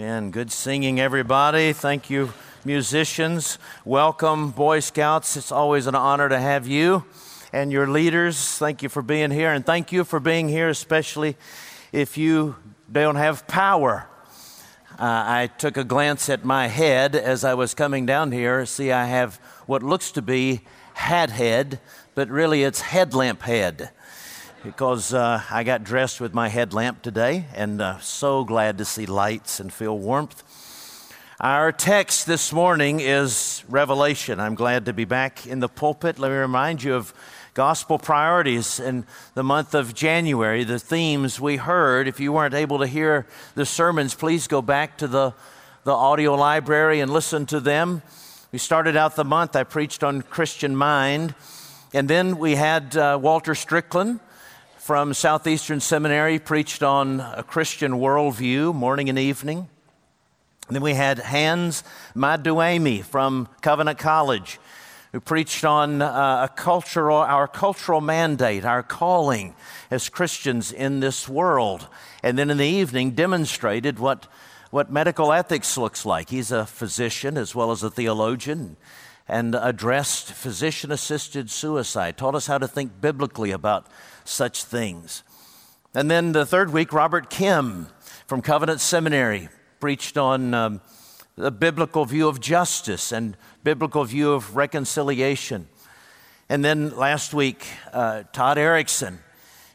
Amen. 0.00 0.30
Good 0.30 0.52
singing, 0.52 1.00
everybody. 1.00 1.72
Thank 1.72 2.08
you, 2.08 2.32
musicians. 2.64 3.58
Welcome, 3.84 4.52
Boy 4.52 4.78
Scouts. 4.78 5.36
It's 5.36 5.50
always 5.50 5.88
an 5.88 5.96
honor 5.96 6.28
to 6.28 6.38
have 6.38 6.68
you 6.68 7.04
and 7.52 7.72
your 7.72 7.88
leaders. 7.88 8.58
Thank 8.58 8.84
you 8.84 8.88
for 8.88 9.02
being 9.02 9.32
here, 9.32 9.52
and 9.52 9.66
thank 9.66 9.90
you 9.90 10.04
for 10.04 10.20
being 10.20 10.48
here, 10.48 10.68
especially 10.68 11.36
if 11.90 12.16
you 12.16 12.54
don't 12.92 13.16
have 13.16 13.48
power. 13.48 14.08
Uh, 14.92 14.98
I 15.00 15.50
took 15.58 15.76
a 15.76 15.82
glance 15.82 16.28
at 16.28 16.44
my 16.44 16.68
head 16.68 17.16
as 17.16 17.42
I 17.42 17.54
was 17.54 17.74
coming 17.74 18.06
down 18.06 18.30
here. 18.30 18.64
See, 18.66 18.92
I 18.92 19.06
have 19.06 19.34
what 19.66 19.82
looks 19.82 20.12
to 20.12 20.22
be 20.22 20.60
hat 20.94 21.30
head, 21.30 21.80
but 22.14 22.28
really 22.28 22.62
it's 22.62 22.82
headlamp 22.82 23.42
head 23.42 23.90
because 24.68 25.14
uh, 25.14 25.42
I 25.50 25.64
got 25.64 25.82
dressed 25.82 26.20
with 26.20 26.34
my 26.34 26.48
headlamp 26.48 27.00
today 27.00 27.46
and 27.54 27.80
uh, 27.80 27.98
so 28.00 28.44
glad 28.44 28.76
to 28.76 28.84
see 28.84 29.06
lights 29.06 29.60
and 29.60 29.72
feel 29.72 29.98
warmth. 29.98 30.44
Our 31.40 31.72
text 31.72 32.26
this 32.26 32.52
morning 32.52 33.00
is 33.00 33.64
Revelation. 33.66 34.38
I'm 34.38 34.54
glad 34.54 34.84
to 34.84 34.92
be 34.92 35.06
back 35.06 35.46
in 35.46 35.60
the 35.60 35.70
pulpit. 35.70 36.18
Let 36.18 36.30
me 36.32 36.36
remind 36.36 36.82
you 36.82 36.96
of 36.96 37.14
gospel 37.54 37.98
priorities 37.98 38.78
in 38.78 39.06
the 39.32 39.42
month 39.42 39.74
of 39.74 39.94
January, 39.94 40.64
the 40.64 40.78
themes 40.78 41.40
we 41.40 41.56
heard. 41.56 42.06
If 42.06 42.20
you 42.20 42.34
weren't 42.34 42.52
able 42.52 42.80
to 42.80 42.86
hear 42.86 43.26
the 43.54 43.64
sermons, 43.64 44.14
please 44.14 44.46
go 44.46 44.60
back 44.60 44.98
to 44.98 45.08
the, 45.08 45.32
the 45.84 45.94
audio 45.94 46.34
library 46.34 47.00
and 47.00 47.10
listen 47.10 47.46
to 47.46 47.58
them. 47.58 48.02
We 48.52 48.58
started 48.58 48.98
out 48.98 49.16
the 49.16 49.24
month, 49.24 49.56
I 49.56 49.64
preached 49.64 50.04
on 50.04 50.20
Christian 50.20 50.76
mind. 50.76 51.34
And 51.94 52.06
then 52.06 52.36
we 52.36 52.56
had 52.56 52.94
uh, 52.98 53.18
Walter 53.18 53.54
Strickland 53.54 54.20
from 54.88 55.12
Southeastern 55.12 55.80
Seminary 55.80 56.38
preached 56.38 56.82
on 56.82 57.20
a 57.20 57.42
Christian 57.42 57.92
worldview 57.92 58.74
morning 58.74 59.10
and 59.10 59.18
evening. 59.18 59.68
And 60.66 60.74
then 60.74 60.82
we 60.82 60.94
had 60.94 61.18
Hans 61.18 61.84
Madueme 62.16 63.04
from 63.04 63.50
Covenant 63.60 63.98
College 63.98 64.58
who 65.12 65.20
preached 65.20 65.62
on 65.62 66.00
uh, 66.00 66.48
a 66.50 66.54
cultural, 66.56 67.18
our 67.18 67.46
cultural 67.46 68.00
mandate, 68.00 68.64
our 68.64 68.82
calling 68.82 69.54
as 69.90 70.08
Christians 70.08 70.72
in 70.72 71.00
this 71.00 71.28
world. 71.28 71.86
And 72.22 72.38
then 72.38 72.48
in 72.48 72.56
the 72.56 72.64
evening 72.64 73.10
demonstrated 73.10 73.98
what, 73.98 74.26
what 74.70 74.90
medical 74.90 75.34
ethics 75.34 75.76
looks 75.76 76.06
like. 76.06 76.30
He's 76.30 76.50
a 76.50 76.64
physician 76.64 77.36
as 77.36 77.54
well 77.54 77.72
as 77.72 77.82
a 77.82 77.90
theologian 77.90 78.78
and 79.28 79.54
addressed 79.54 80.32
physician 80.32 80.90
assisted 80.90 81.50
suicide, 81.50 82.16
taught 82.16 82.34
us 82.34 82.46
how 82.46 82.56
to 82.56 82.66
think 82.66 83.02
biblically 83.02 83.50
about 83.50 83.86
such 84.28 84.64
things. 84.64 85.22
And 85.94 86.10
then 86.10 86.32
the 86.32 86.46
third 86.46 86.72
week, 86.72 86.92
Robert 86.92 87.30
Kim 87.30 87.88
from 88.26 88.42
Covenant 88.42 88.80
Seminary 88.80 89.48
preached 89.80 90.18
on 90.18 90.52
um, 90.54 90.80
the 91.36 91.50
biblical 91.50 92.04
view 92.04 92.28
of 92.28 92.40
justice 92.40 93.12
and 93.12 93.36
biblical 93.64 94.04
view 94.04 94.32
of 94.32 94.54
reconciliation. 94.54 95.68
And 96.48 96.64
then 96.64 96.96
last 96.96 97.32
week, 97.32 97.66
uh, 97.92 98.24
Todd 98.32 98.58
Erickson 98.58 99.20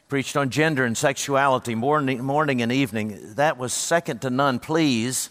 preached 0.08 0.36
on 0.36 0.50
gender 0.50 0.84
and 0.84 0.96
sexuality 0.96 1.74
morning, 1.74 2.22
morning 2.22 2.62
and 2.62 2.70
evening. 2.70 3.34
That 3.34 3.58
was 3.58 3.72
second 3.72 4.20
to 4.22 4.30
none. 4.30 4.60
Please 4.60 5.30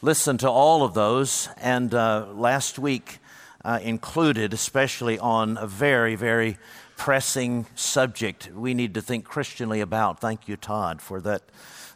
listen 0.00 0.38
to 0.38 0.48
all 0.48 0.84
of 0.84 0.94
those. 0.94 1.48
And 1.60 1.92
uh, 1.94 2.26
last 2.32 2.78
week, 2.78 3.18
uh, 3.64 3.80
included, 3.82 4.52
especially 4.52 5.18
on 5.18 5.56
a 5.56 5.66
very, 5.66 6.16
very 6.16 6.58
pressing 7.04 7.66
subject 7.74 8.48
we 8.54 8.72
need 8.72 8.94
to 8.94 9.02
think 9.02 9.26
Christianly 9.26 9.82
about. 9.82 10.20
Thank 10.20 10.48
you, 10.48 10.56
Todd, 10.56 11.02
for 11.02 11.20
that, 11.20 11.42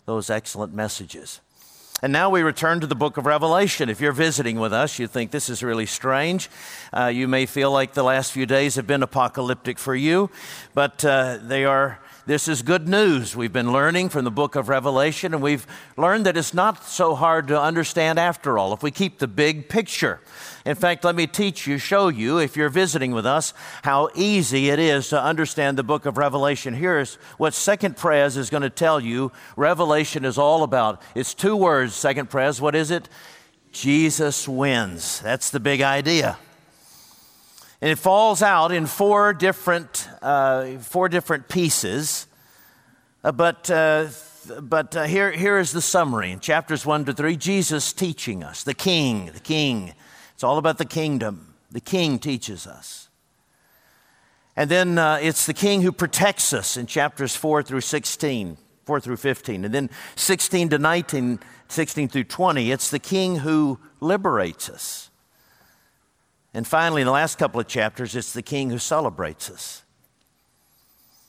those 0.04 0.28
excellent 0.28 0.74
messages. 0.74 1.40
And 2.00 2.12
now 2.12 2.30
we 2.30 2.42
return 2.42 2.78
to 2.78 2.86
the 2.86 2.94
book 2.94 3.16
of 3.16 3.26
Revelation. 3.26 3.88
If 3.88 4.00
you're 4.00 4.12
visiting 4.12 4.60
with 4.60 4.72
us, 4.72 5.00
you 5.00 5.08
think 5.08 5.32
this 5.32 5.48
is 5.48 5.64
really 5.64 5.86
strange. 5.86 6.48
Uh, 6.92 7.06
you 7.06 7.26
may 7.26 7.44
feel 7.44 7.72
like 7.72 7.94
the 7.94 8.04
last 8.04 8.30
few 8.30 8.46
days 8.46 8.76
have 8.76 8.86
been 8.86 9.02
apocalyptic 9.02 9.80
for 9.80 9.96
you, 9.96 10.30
but 10.74 11.04
uh, 11.04 11.38
they 11.42 11.64
are 11.64 11.98
this 12.28 12.46
is 12.46 12.60
good 12.60 12.86
news. 12.86 13.34
We've 13.34 13.54
been 13.54 13.72
learning 13.72 14.10
from 14.10 14.26
the 14.26 14.30
book 14.30 14.54
of 14.54 14.68
Revelation, 14.68 15.32
and 15.32 15.42
we've 15.42 15.66
learned 15.96 16.26
that 16.26 16.36
it's 16.36 16.52
not 16.52 16.84
so 16.84 17.14
hard 17.14 17.48
to 17.48 17.58
understand 17.58 18.18
after 18.18 18.58
all 18.58 18.74
if 18.74 18.82
we 18.82 18.90
keep 18.90 19.18
the 19.18 19.26
big 19.26 19.70
picture. 19.70 20.20
In 20.66 20.74
fact, 20.74 21.04
let 21.04 21.14
me 21.14 21.26
teach 21.26 21.66
you, 21.66 21.78
show 21.78 22.08
you, 22.08 22.36
if 22.36 22.54
you're 22.54 22.68
visiting 22.68 23.12
with 23.12 23.24
us, 23.24 23.54
how 23.82 24.10
easy 24.14 24.68
it 24.68 24.78
is 24.78 25.08
to 25.08 25.18
understand 25.18 25.78
the 25.78 25.82
book 25.82 26.04
of 26.04 26.18
Revelation. 26.18 26.74
Here's 26.74 27.14
what 27.38 27.54
Second 27.54 27.96
Pres 27.96 28.36
is 28.36 28.50
going 28.50 28.62
to 28.62 28.68
tell 28.68 29.00
you 29.00 29.32
Revelation 29.56 30.26
is 30.26 30.36
all 30.36 30.64
about. 30.64 31.00
It's 31.14 31.32
two 31.32 31.56
words, 31.56 31.87
Second 31.94 32.30
Pres. 32.30 32.60
What 32.60 32.74
is 32.74 32.90
it? 32.90 33.08
Jesus 33.72 34.48
wins. 34.48 35.20
That's 35.20 35.50
the 35.50 35.60
big 35.60 35.82
idea. 35.82 36.38
And 37.80 37.90
it 37.90 37.98
falls 37.98 38.42
out 38.42 38.72
in 38.72 38.86
four 38.86 39.32
different, 39.32 40.08
uh, 40.20 40.78
four 40.78 41.08
different 41.08 41.48
pieces. 41.48 42.26
Uh, 43.22 43.32
but 43.32 43.70
uh, 43.70 44.08
but 44.62 44.96
uh, 44.96 45.04
here, 45.04 45.30
here 45.30 45.58
is 45.58 45.72
the 45.72 45.80
summary 45.80 46.32
in 46.32 46.40
chapters 46.40 46.86
1 46.86 47.06
to 47.06 47.12
3 47.12 47.36
Jesus 47.36 47.92
teaching 47.92 48.42
us, 48.42 48.62
the 48.62 48.74
king, 48.74 49.26
the 49.32 49.40
king. 49.40 49.92
It's 50.34 50.44
all 50.44 50.58
about 50.58 50.78
the 50.78 50.84
kingdom. 50.84 51.54
The 51.70 51.80
king 51.80 52.18
teaches 52.18 52.66
us. 52.66 53.08
And 54.56 54.70
then 54.70 54.98
uh, 54.98 55.18
it's 55.20 55.46
the 55.46 55.54
king 55.54 55.82
who 55.82 55.92
protects 55.92 56.52
us 56.52 56.76
in 56.76 56.86
chapters 56.86 57.36
4 57.36 57.62
through 57.62 57.82
16, 57.82 58.56
4 58.88 59.00
through 59.00 59.18
15. 59.18 59.66
And 59.66 59.74
then 59.74 59.90
16 60.16 60.70
to 60.70 60.78
19, 60.78 61.40
16 61.68 62.08
through 62.08 62.24
20, 62.24 62.72
it's 62.72 62.88
the 62.88 62.98
king 62.98 63.36
who 63.36 63.78
liberates 64.00 64.70
us. 64.70 65.10
And 66.54 66.66
finally, 66.66 67.02
in 67.02 67.06
the 67.06 67.12
last 67.12 67.36
couple 67.36 67.60
of 67.60 67.68
chapters, 67.68 68.16
it's 68.16 68.32
the 68.32 68.40
king 68.40 68.70
who 68.70 68.78
celebrates 68.78 69.50
us. 69.50 69.82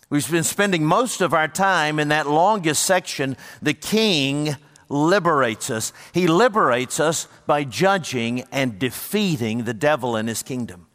We've 0.09 0.31
been 0.31 0.46
spending 0.46 0.86
most 0.86 1.20
of 1.20 1.34
our 1.34 1.50
time 1.50 2.00
in 2.00 2.08
that 2.08 2.28
longest 2.28 2.84
section, 2.84 3.36
the 3.62 3.74
king 3.74 4.56
liberates 4.88 5.70
us. 5.70 5.91
He 6.14 6.28
liberates 6.28 6.97
us 7.02 7.28
by 7.46 7.66
judging 7.66 8.46
and 8.53 8.80
defeating 8.80 9.66
the 9.66 9.74
devil 9.74 10.16
and 10.16 10.30
his 10.30 10.44
kingdom. 10.44 10.88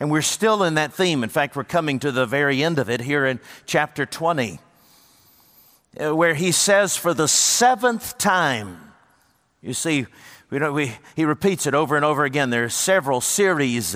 And 0.00 0.10
we're 0.10 0.22
still 0.22 0.64
in 0.64 0.74
that 0.74 0.92
theme. 0.92 1.22
In 1.22 1.30
fact, 1.30 1.54
we're 1.54 1.62
coming 1.62 2.00
to 2.00 2.10
the 2.10 2.26
very 2.26 2.64
end 2.64 2.80
of 2.80 2.90
it 2.90 3.00
here 3.00 3.24
in 3.24 3.38
chapter 3.64 4.04
20, 4.04 4.54
uh, 4.54 4.56
Uh, 5.96 6.14
where 6.14 6.34
he 6.34 6.52
says, 6.52 6.96
for 6.96 7.14
the 7.14 7.26
seventh 7.26 8.18
time, 8.18 8.92
you 9.62 9.72
see, 9.72 10.06
we 10.50 10.58
know, 10.58 10.72
we, 10.72 10.92
he 11.14 11.24
repeats 11.24 11.66
it 11.66 11.74
over 11.74 11.96
and 11.96 12.04
over 12.04 12.24
again. 12.24 12.50
There 12.50 12.64
are 12.64 12.70
several 12.70 13.20
series 13.20 13.94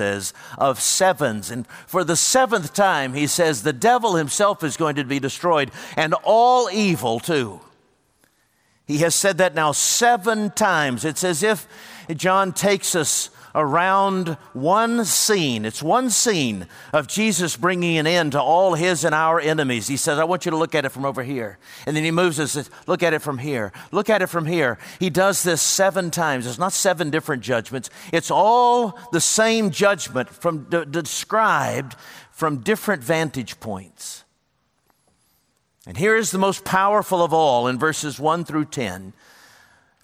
of 0.59 0.81
sevens. 0.81 1.51
And 1.51 1.67
for 1.87 2.05
the 2.05 2.17
seventh 2.17 2.75
time, 2.75 3.15
he 3.15 3.27
says 3.27 3.63
the 3.63 3.73
devil 3.73 4.17
himself 4.17 4.63
is 4.63 4.77
going 4.77 4.97
to 4.97 5.05
be 5.05 5.19
destroyed 5.19 5.71
and 5.97 6.15
all 6.25 6.69
evil 6.71 7.21
too. 7.21 7.61
He 8.87 8.99
has 8.99 9.15
said 9.15 9.39
that 9.39 9.55
now 9.55 9.73
seven 9.73 10.51
times. 10.51 11.05
It's 11.05 11.25
as 11.25 11.43
if 11.43 11.67
John 12.17 12.53
takes 12.53 12.95
us 12.95 13.31
around 13.55 14.37
one 14.53 15.05
scene. 15.05 15.65
It's 15.65 15.83
one 15.83 16.11
scene 16.11 16.67
of 16.93 17.07
Jesus 17.07 17.57
bringing 17.57 17.99
an 17.99 18.07
end 18.07 18.33
to 18.33 18.41
all 18.41 18.75
his 18.75 19.05
and 19.05 19.15
our 19.15 19.41
enemies. 19.41 19.89
He 19.89 19.97
says, 19.97 20.19
I 20.19 20.25
want 20.25 20.45
you 20.45 20.51
to 20.51 20.57
look 20.57 20.75
at 20.75 20.85
it 20.85 20.91
from 20.91 21.05
over 21.05 21.23
here. 21.23 21.59
And 21.87 21.97
then 21.97 22.05
he 22.05 22.11
moves 22.11 22.41
us, 22.41 22.53
says, 22.53 22.71
look 22.87 23.03
at 23.03 23.13
it 23.13 23.21
from 23.21 23.39
here. 23.39 23.73
Look 23.91 24.09
at 24.09 24.23
it 24.23 24.29
from 24.29 24.47
here. 24.47 24.79
He 24.99 25.11
does 25.11 25.43
this 25.43 25.61
seven 25.61 26.11
times. 26.11 26.47
It's 26.47 26.59
not 26.59 26.73
seven 26.73 27.11
different 27.11 27.43
judgments, 27.43 27.91
it's 28.13 28.31
all 28.31 28.99
the 29.13 29.21
same 29.21 29.71
judgment 29.71 30.29
from, 30.31 30.65
d- 30.65 30.85
described 30.89 31.97
from 32.31 32.59
different 32.59 33.03
vantage 33.03 33.61
points. 33.61 34.25
And 35.87 35.97
here 35.97 36.17
is 36.17 36.31
the 36.31 36.39
most 36.39 36.65
powerful 36.65 37.23
of 37.23 37.33
all 37.33 37.67
in 37.67 37.79
verses 37.79 38.19
1 38.19 38.45
through 38.45 38.67
10 38.67 39.13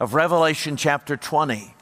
of 0.01 0.15
Revelation 0.15 0.77
chapter 0.77 1.17
20. 1.17 1.75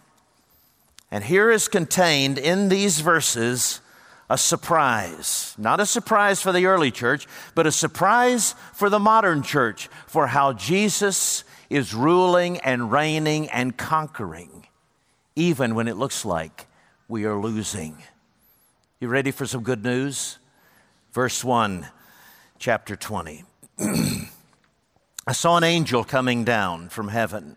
And 1.11 1.25
here 1.25 1.50
is 1.50 1.69
contained 1.69 2.38
in 2.38 2.69
these 2.69 3.00
verses 3.00 3.81
a 4.29 4.37
surprise. 4.37 5.55
Not 5.56 5.79
a 5.79 5.87
surprise 5.87 6.43
for 6.43 6.53
the 6.53 6.67
early 6.67 6.91
church, 6.91 7.26
but 7.55 7.67
a 7.67 7.73
surprise 7.73 8.55
for 8.73 8.91
the 8.91 8.99
modern 8.99 9.43
church 9.43 9.88
for 10.06 10.26
how 10.26 10.53
Jesus 10.53 11.44
is 11.70 11.94
ruling 11.94 12.58
and 12.58 12.91
reigning 12.91 13.49
and 13.50 13.76
conquering, 13.76 14.67
even 15.37 15.75
when 15.75 15.87
it 15.88 15.97
looks 15.97 16.25
like 16.25 16.67
we 17.08 17.25
are 17.25 17.38
losing. 17.38 18.03
You 19.00 19.08
ready 19.08 19.31
for 19.31 19.47
some 19.47 19.62
good 19.62 19.85
news? 19.85 20.38
Verse 21.12 21.44
1, 21.44 21.87
chapter 22.58 22.97
20. 22.97 23.44
I 23.79 25.32
saw 25.32 25.56
an 25.56 25.64
angel 25.64 26.03
coming 26.03 26.44
down 26.44 26.88
from 26.88 27.08
heaven 27.08 27.56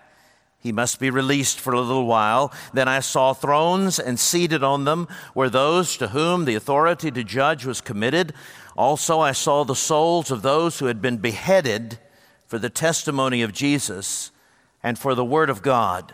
he 0.61 0.71
must 0.71 0.99
be 0.99 1.09
released 1.09 1.59
for 1.59 1.73
a 1.73 1.81
little 1.81 2.05
while. 2.05 2.53
Then 2.71 2.87
I 2.87 2.99
saw 2.99 3.33
thrones, 3.33 3.99
and 3.99 4.19
seated 4.19 4.63
on 4.63 4.85
them 4.85 5.07
were 5.33 5.49
those 5.49 5.97
to 5.97 6.09
whom 6.09 6.45
the 6.45 6.55
authority 6.55 7.09
to 7.11 7.23
judge 7.23 7.65
was 7.65 7.81
committed. 7.81 8.33
Also, 8.77 9.19
I 9.19 9.31
saw 9.31 9.63
the 9.63 9.75
souls 9.75 10.29
of 10.29 10.43
those 10.43 10.77
who 10.77 10.85
had 10.85 11.01
been 11.01 11.17
beheaded 11.17 11.97
for 12.45 12.59
the 12.59 12.69
testimony 12.69 13.41
of 13.41 13.53
Jesus 13.53 14.31
and 14.83 14.99
for 14.99 15.15
the 15.15 15.25
Word 15.25 15.49
of 15.49 15.63
God, 15.63 16.13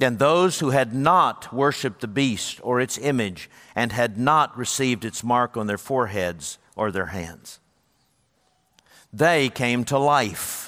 and 0.00 0.18
those 0.18 0.60
who 0.60 0.70
had 0.70 0.94
not 0.94 1.52
worshiped 1.52 2.00
the 2.00 2.06
beast 2.06 2.60
or 2.62 2.80
its 2.80 2.96
image 2.98 3.50
and 3.74 3.90
had 3.90 4.16
not 4.16 4.56
received 4.56 5.04
its 5.04 5.24
mark 5.24 5.56
on 5.56 5.66
their 5.66 5.78
foreheads 5.78 6.58
or 6.76 6.92
their 6.92 7.06
hands. 7.06 7.58
They 9.12 9.48
came 9.48 9.84
to 9.86 9.98
life 9.98 10.67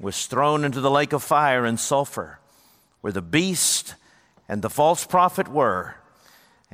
was 0.00 0.26
thrown 0.26 0.64
into 0.64 0.80
the 0.80 0.90
lake 0.90 1.12
of 1.12 1.22
fire 1.22 1.64
and 1.64 1.78
sulfur, 1.78 2.38
where 3.00 3.12
the 3.12 3.22
beast 3.22 3.94
and 4.48 4.62
the 4.62 4.70
false 4.70 5.06
prophet 5.06 5.48
were 5.48 5.96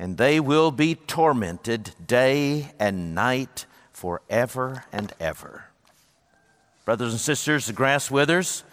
and 0.01 0.17
they 0.17 0.39
will 0.39 0.71
be 0.71 0.95
tormented 0.95 1.91
day 2.07 2.71
and 2.79 3.13
night 3.13 3.67
forever 3.91 4.83
and 4.91 5.13
ever. 5.19 5.65
Brothers 6.85 7.11
and 7.11 7.21
sisters, 7.21 7.67
the 7.67 7.73
grass 7.73 8.09
withers 8.09 8.63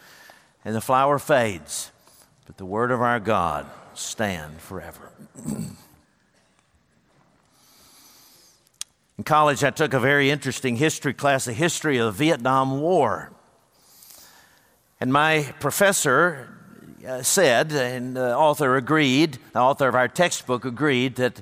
and 0.65 0.75
the 0.75 0.81
flower 0.81 1.19
fades, 1.19 1.93
but 2.47 2.57
the 2.57 2.65
word 2.65 2.91
of 2.91 3.03
our 3.03 3.21
God 3.21 3.67
stand 3.93 4.59
forever. 4.59 5.13
In 9.19 9.25
college, 9.25 9.63
I 9.63 9.69
took 9.69 9.93
a 9.93 10.01
very 10.01 10.31
interesting 10.31 10.77
history 10.77 11.13
class, 11.13 11.45
the 11.45 11.53
history 11.53 11.99
of 11.99 12.07
the 12.07 12.13
Vietnam 12.13 12.81
War. 12.81 13.33
And 15.01 15.13
my 15.13 15.55
professor 15.61 16.49
uh, 17.07 17.23
said, 17.23 17.71
and 17.71 18.17
the 18.17 18.37
author 18.37 18.75
agreed, 18.75 19.39
the 19.53 19.61
author 19.61 19.87
of 19.87 19.95
our 19.95 20.09
textbook 20.09 20.65
agreed, 20.65 21.15
that, 21.17 21.41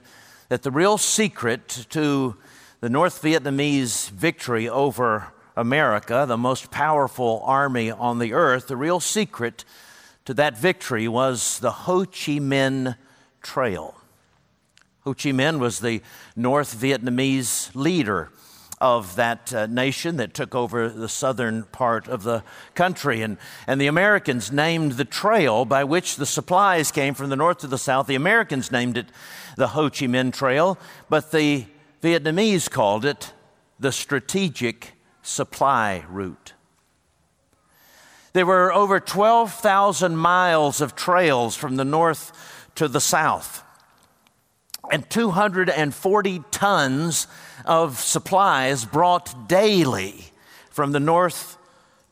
that 0.50 0.62
the 0.62 0.70
real 0.70 0.98
secret 0.98 1.86
to 1.88 2.36
the 2.80 2.90
North 2.90 3.22
Vietnamese 3.22 4.10
victory 4.10 4.68
over 4.68 5.32
America, 5.56 6.26
the 6.28 6.36
most 6.36 6.70
powerful 6.70 7.40
army 7.46 7.90
on 7.90 8.18
the 8.18 8.34
earth, 8.34 8.66
the 8.66 8.76
real 8.76 9.00
secret 9.00 9.64
to 10.26 10.34
that 10.34 10.58
victory 10.58 11.08
was 11.08 11.58
the 11.60 11.70
Ho 11.70 12.04
Chi 12.04 12.38
Minh 12.38 12.94
Trail. 13.42 13.94
Ho 15.04 15.14
Chi 15.14 15.30
Minh 15.30 15.60
was 15.60 15.80
the 15.80 16.02
North 16.36 16.78
Vietnamese 16.78 17.74
leader 17.74 18.30
of 18.80 19.16
that 19.16 19.52
uh, 19.54 19.66
nation 19.66 20.18
that 20.18 20.34
took 20.34 20.54
over 20.54 20.88
the 20.88 21.08
southern 21.08 21.64
part 21.64 22.08
of 22.08 22.22
the 22.22 22.42
country. 22.74 23.22
And, 23.22 23.38
and 23.66 23.80
the 23.80 23.86
Americans 23.86 24.52
named 24.52 24.92
the 24.92 25.04
trail 25.04 25.64
by 25.64 25.84
which 25.84 26.16
the 26.16 26.26
supplies 26.26 26.90
came 26.92 27.14
from 27.14 27.30
the 27.30 27.36
north 27.36 27.58
to 27.58 27.66
the 27.66 27.78
south, 27.78 28.06
the 28.06 28.14
Americans 28.14 28.70
named 28.70 28.96
it 28.98 29.06
the 29.56 29.68
Ho 29.68 29.88
Chi 29.88 30.06
Minh 30.06 30.32
Trail, 30.32 30.78
but 31.08 31.32
the 31.32 31.64
Vietnamese 32.02 32.70
called 32.70 33.04
it 33.04 33.32
the 33.80 33.92
Strategic 33.92 34.92
Supply 35.22 36.04
Route. 36.08 36.52
There 38.32 38.46
were 38.46 38.70
over 38.72 39.00
12,000 39.00 40.14
miles 40.14 40.82
of 40.82 40.94
trails 40.94 41.56
from 41.56 41.76
the 41.76 41.84
north 41.86 42.68
to 42.74 42.86
the 42.86 43.00
south, 43.00 43.64
and 44.90 45.08
240 45.08 46.42
tons 46.50 47.26
of 47.64 47.98
supplies 47.98 48.84
brought 48.84 49.48
daily 49.48 50.24
from 50.70 50.92
the 50.92 51.00
north 51.00 51.56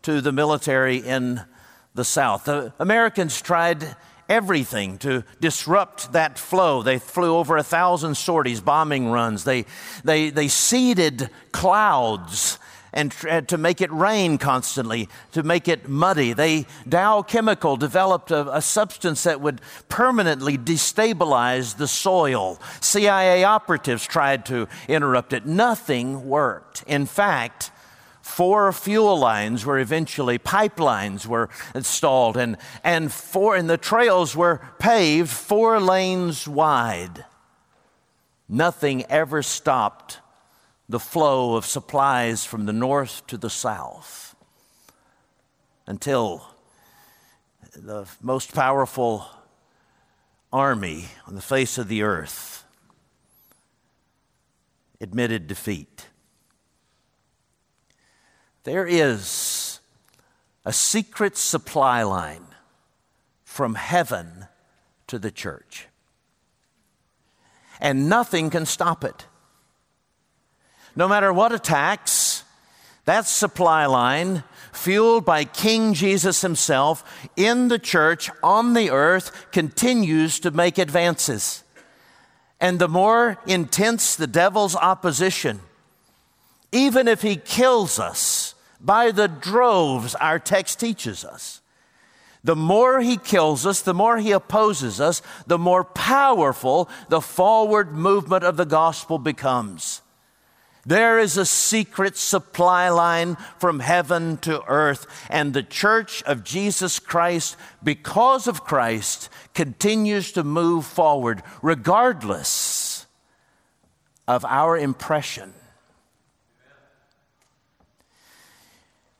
to 0.02 0.20
the 0.20 0.32
military 0.32 0.98
in 0.98 1.42
the 1.94 2.04
south. 2.04 2.44
The 2.44 2.72
Americans 2.78 3.40
tried 3.40 3.96
everything 4.28 4.98
to 4.98 5.24
disrupt 5.40 6.12
that 6.12 6.38
flow. 6.38 6.82
They 6.82 6.98
flew 6.98 7.36
over 7.36 7.56
a 7.56 7.62
thousand 7.62 8.16
sorties, 8.16 8.60
bombing 8.60 9.10
runs. 9.10 9.44
They, 9.44 9.66
they, 10.02 10.30
they 10.30 10.48
seeded 10.48 11.30
clouds 11.52 12.58
and 12.94 13.14
uh, 13.29 13.43
to 13.43 13.58
make 13.58 13.82
it 13.82 13.93
rain 13.93 14.38
constantly, 14.38 15.08
to 15.32 15.43
make 15.43 15.69
it 15.69 15.88
muddy. 15.88 16.32
They, 16.32 16.67
Dow 16.88 17.20
Chemical 17.23 17.76
developed 17.76 18.31
a, 18.31 18.56
a 18.56 18.62
substance 18.62 19.25
that 19.25 19.41
would 19.41 19.61
permanently 19.88 20.56
destabilize 20.56 21.76
the 21.76 21.88
soil. 21.88 22.61
CIA 22.81 23.44
operatives 23.44 24.06
tried 24.06 24.46
to 24.46 24.69
interrupt 24.89 25.32
it. 25.32 25.44
Nothing 25.44 26.27
worked. 26.27 26.84
In 26.86 27.05
fact, 27.05 27.72
four 28.22 28.72
fuel 28.72 29.19
lines 29.19 29.67
were 29.67 29.79
eventually 29.79 30.39
pipelines 30.39 31.27
were 31.27 31.51
installed 31.74 32.36
and, 32.36 32.56
and 32.82 33.13
four 33.13 33.56
and 33.56 33.69
the 33.69 33.77
trails 33.77 34.34
were 34.34 34.63
paved 34.79 35.29
four 35.29 35.79
lanes 35.79 36.48
wide 36.48 37.27
nothing 38.48 39.05
ever 39.10 39.43
stopped 39.43 40.20
the 40.88 41.00
flow 41.00 41.56
of 41.56 41.64
supplies 41.64 42.44
from 42.44 42.67
the 42.67 42.72
north 42.72 43.26
to 43.26 43.38
the 43.38 43.50
south 43.50 44.36
until 45.86 46.46
the 47.74 48.06
most 48.20 48.55
powerful 48.55 49.26
army 50.53 51.06
on 51.26 51.34
the 51.34 51.43
face 51.43 51.79
of 51.79 51.88
the 51.88 52.03
earth 52.03 52.64
admitted 55.00 55.46
defeat. 55.46 56.08
There 58.62 58.86
is 58.86 59.81
a 60.64 60.72
secret 60.72 61.36
supply 61.36 62.03
line 62.03 62.46
from 63.43 63.74
heaven 63.74 64.46
to 65.06 65.19
the 65.19 65.31
church, 65.31 65.88
and 67.81 68.08
nothing 68.08 68.48
can 68.48 68.64
stop 68.64 69.05
it 69.05 69.26
no 70.96 71.08
matter 71.08 71.32
what 71.32 71.53
attacks, 71.53 72.44
that 73.05 73.27
supply 73.27 73.86
line, 73.86 74.44
fueled 74.72 75.24
by 75.24 75.44
King 75.44 75.94
Jesus 75.94 76.41
himself 76.43 77.29
in 77.36 77.69
the 77.69 77.79
church 77.79 78.31
on 78.43 78.72
the 78.72 78.91
earth, 78.91 79.46
continues 79.53 80.41
to 80.41 80.51
make 80.51 80.79
advances. 80.79 81.65
And 82.60 82.79
the 82.79 82.89
more 82.89 83.39
intense 83.46 84.17
the 84.17 84.27
devil's 84.27 84.77
opposition, 84.77 85.60
even 86.72 87.08
if 87.08 87.22
he 87.22 87.36
kills 87.36 87.98
us 87.98 88.55
by 88.81 89.10
the 89.10 89.29
droves, 89.29 90.15
our 90.17 90.39
text 90.39 90.81
teaches 90.81 91.24
us, 91.24 91.60
the 92.43 92.56
more 92.56 93.01
he 93.01 93.17
kills 93.17 93.65
us, 93.65 93.81
the 93.81 93.94
more 93.94 94.19
he 94.19 94.31
opposes 94.32 95.01
us, 95.01 95.22
the 95.46 95.58
more 95.58 95.82
powerful 95.82 96.91
the 97.08 97.22
forward 97.22 97.93
movement 97.93 98.44
of 98.44 98.58
the 98.58 98.67
gospel 98.67 99.19
becomes. 99.19 100.03
There 100.86 101.19
is 101.19 101.36
a 101.38 101.46
secret 101.46 102.17
supply 102.17 102.91
line 102.91 103.36
from 103.58 103.81
heaven 103.81 104.36
to 104.38 104.62
earth, 104.67 105.06
and 105.31 105.55
the 105.55 105.62
church 105.62 106.22
of 106.24 106.44
Jesus 106.44 106.98
Christ, 106.98 107.56
because 107.82 108.46
of 108.46 108.64
Christ, 108.64 109.31
continues 109.55 110.32
to 110.32 110.44
move 110.44 110.84
forward 110.84 111.43
regardless 111.62 113.06
of 114.29 114.44
our 114.44 114.76
impression. 114.76 115.55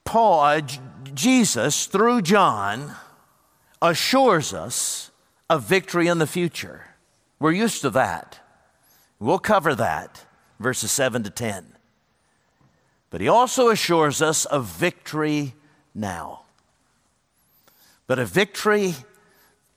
Paul, 0.05 0.41
uh, 0.41 0.61
Jesus, 1.15 1.87
through 1.87 2.23
John, 2.23 2.95
assures 3.81 4.53
us 4.53 5.11
of 5.49 5.63
victory 5.63 6.09
in 6.09 6.19
the 6.19 6.27
future. 6.27 6.95
We're 7.39 7.53
used 7.53 7.81
to 7.83 7.91
that. 7.91 8.41
We'll 9.19 9.39
cover 9.39 9.75
that 9.75 10.27
verses 10.59 10.91
7 10.93 11.23
to 11.25 11.31
10. 11.31 11.75
But 13.11 13.21
he 13.21 13.29
also 13.29 13.69
assures 13.69 14.21
us 14.21 14.45
of 14.45 14.67
victory 14.67 15.55
now. 15.95 16.43
But 18.07 18.19
a 18.19 18.25
victory 18.25 18.95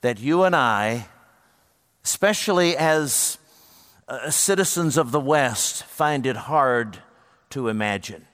that 0.01 0.19
you 0.19 0.43
and 0.43 0.55
I, 0.55 1.07
especially 2.03 2.75
as 2.75 3.37
uh, 4.07 4.29
citizens 4.29 4.97
of 4.97 5.11
the 5.11 5.19
West, 5.19 5.83
find 5.83 6.25
it 6.25 6.35
hard 6.35 6.99
to 7.51 7.67
imagine. 7.67 8.25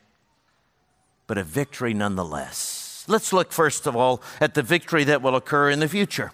But 1.27 1.37
a 1.37 1.43
victory 1.43 1.93
nonetheless. 1.93 3.05
Let's 3.07 3.33
look 3.33 3.51
first 3.51 3.85
of 3.87 3.95
all 3.95 4.21
at 4.39 4.53
the 4.53 4.63
victory 4.63 5.03
that 5.05 5.21
will 5.21 5.35
occur 5.35 5.69
in 5.69 5.79
the 5.79 5.89
future. 5.89 6.31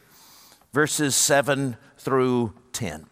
Verses 0.73 1.15
7 1.15 1.77
through 1.97 2.53
10. 2.73 3.07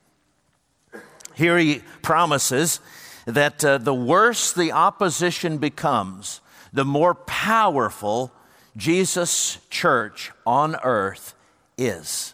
Here 1.37 1.59
he 1.59 1.83
promises 2.01 2.79
that 3.27 3.63
uh, 3.63 3.77
the 3.77 3.93
worse 3.93 4.51
the 4.51 4.71
opposition 4.71 5.59
becomes, 5.59 6.41
the 6.73 6.83
more 6.83 7.13
powerful 7.13 8.33
Jesus' 8.75 9.59
church 9.69 10.31
on 10.47 10.77
earth 10.83 11.35
is. 11.77 12.33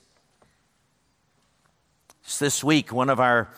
Just 2.23 2.39
this 2.39 2.63
week, 2.63 2.93
one 2.93 3.09
of 3.09 3.19
our 3.19 3.49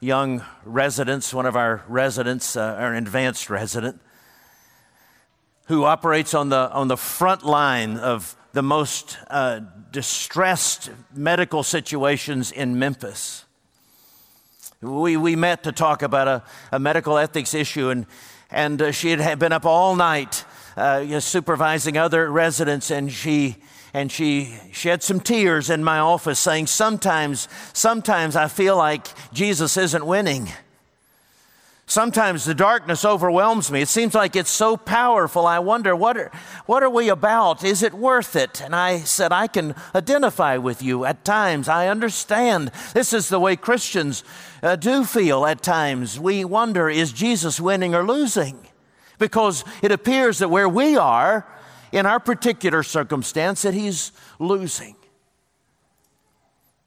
young 0.00 0.42
residents, 0.64 1.34
one 1.34 1.44
of 1.44 1.56
our 1.56 1.84
residents, 1.88 2.56
uh, 2.56 2.76
our 2.78 2.94
advanced 2.94 3.50
resident, 3.50 4.00
who 5.66 5.84
operates 5.84 6.32
on 6.32 6.48
the, 6.48 6.72
on 6.72 6.88
the 6.88 6.96
front 6.96 7.44
line 7.44 7.98
of 7.98 8.34
the 8.54 8.62
most 8.62 9.18
uh, 9.28 9.60
distressed 9.92 10.88
medical 11.12 11.62
situations 11.62 12.50
in 12.50 12.78
Memphis 12.78 13.45
we, 14.86 15.16
we 15.16 15.36
met 15.36 15.64
to 15.64 15.72
talk 15.72 16.02
about 16.02 16.28
a, 16.28 16.42
a 16.72 16.78
medical 16.78 17.18
ethics 17.18 17.54
issue, 17.54 17.90
and, 17.90 18.06
and 18.50 18.80
uh, 18.80 18.92
she 18.92 19.10
had 19.10 19.38
been 19.38 19.52
up 19.52 19.66
all 19.66 19.96
night 19.96 20.44
uh, 20.76 21.20
supervising 21.20 21.96
other 21.96 22.30
residents, 22.30 22.90
and 22.90 23.12
she 23.12 23.56
and 23.94 24.12
she 24.12 24.54
shed 24.72 25.02
some 25.02 25.20
tears 25.20 25.70
in 25.70 25.82
my 25.82 25.98
office 25.98 26.38
saying 26.38 26.66
sometimes 26.66 27.48
sometimes 27.72 28.36
i 28.36 28.46
feel 28.46 28.76
like 28.76 29.06
jesus 29.32 29.78
isn't 29.78 30.04
winning 30.04 30.48
Sometimes 31.88 32.44
the 32.44 32.54
darkness 32.54 33.04
overwhelms 33.04 33.70
me. 33.70 33.80
It 33.80 33.88
seems 33.88 34.12
like 34.12 34.34
it's 34.34 34.50
so 34.50 34.76
powerful. 34.76 35.46
I 35.46 35.60
wonder, 35.60 35.94
what 35.94 36.16
are, 36.16 36.32
what 36.66 36.82
are 36.82 36.90
we 36.90 37.08
about? 37.08 37.62
Is 37.62 37.80
it 37.84 37.94
worth 37.94 38.34
it? 38.34 38.60
And 38.60 38.74
I 38.74 38.98
said, 38.98 39.30
I 39.30 39.46
can 39.46 39.76
identify 39.94 40.56
with 40.56 40.82
you 40.82 41.04
at 41.04 41.24
times. 41.24 41.68
I 41.68 41.86
understand. 41.86 42.72
This 42.92 43.12
is 43.12 43.28
the 43.28 43.38
way 43.38 43.54
Christians 43.54 44.24
uh, 44.64 44.74
do 44.74 45.04
feel 45.04 45.46
at 45.46 45.62
times. 45.62 46.18
We 46.18 46.44
wonder, 46.44 46.88
is 46.90 47.12
Jesus 47.12 47.60
winning 47.60 47.94
or 47.94 48.04
losing? 48.04 48.66
Because 49.20 49.62
it 49.80 49.92
appears 49.92 50.38
that 50.38 50.48
where 50.48 50.68
we 50.68 50.96
are, 50.96 51.46
in 51.92 52.04
our 52.04 52.18
particular 52.18 52.82
circumstance, 52.82 53.62
that 53.62 53.74
he's 53.74 54.10
losing. 54.40 54.96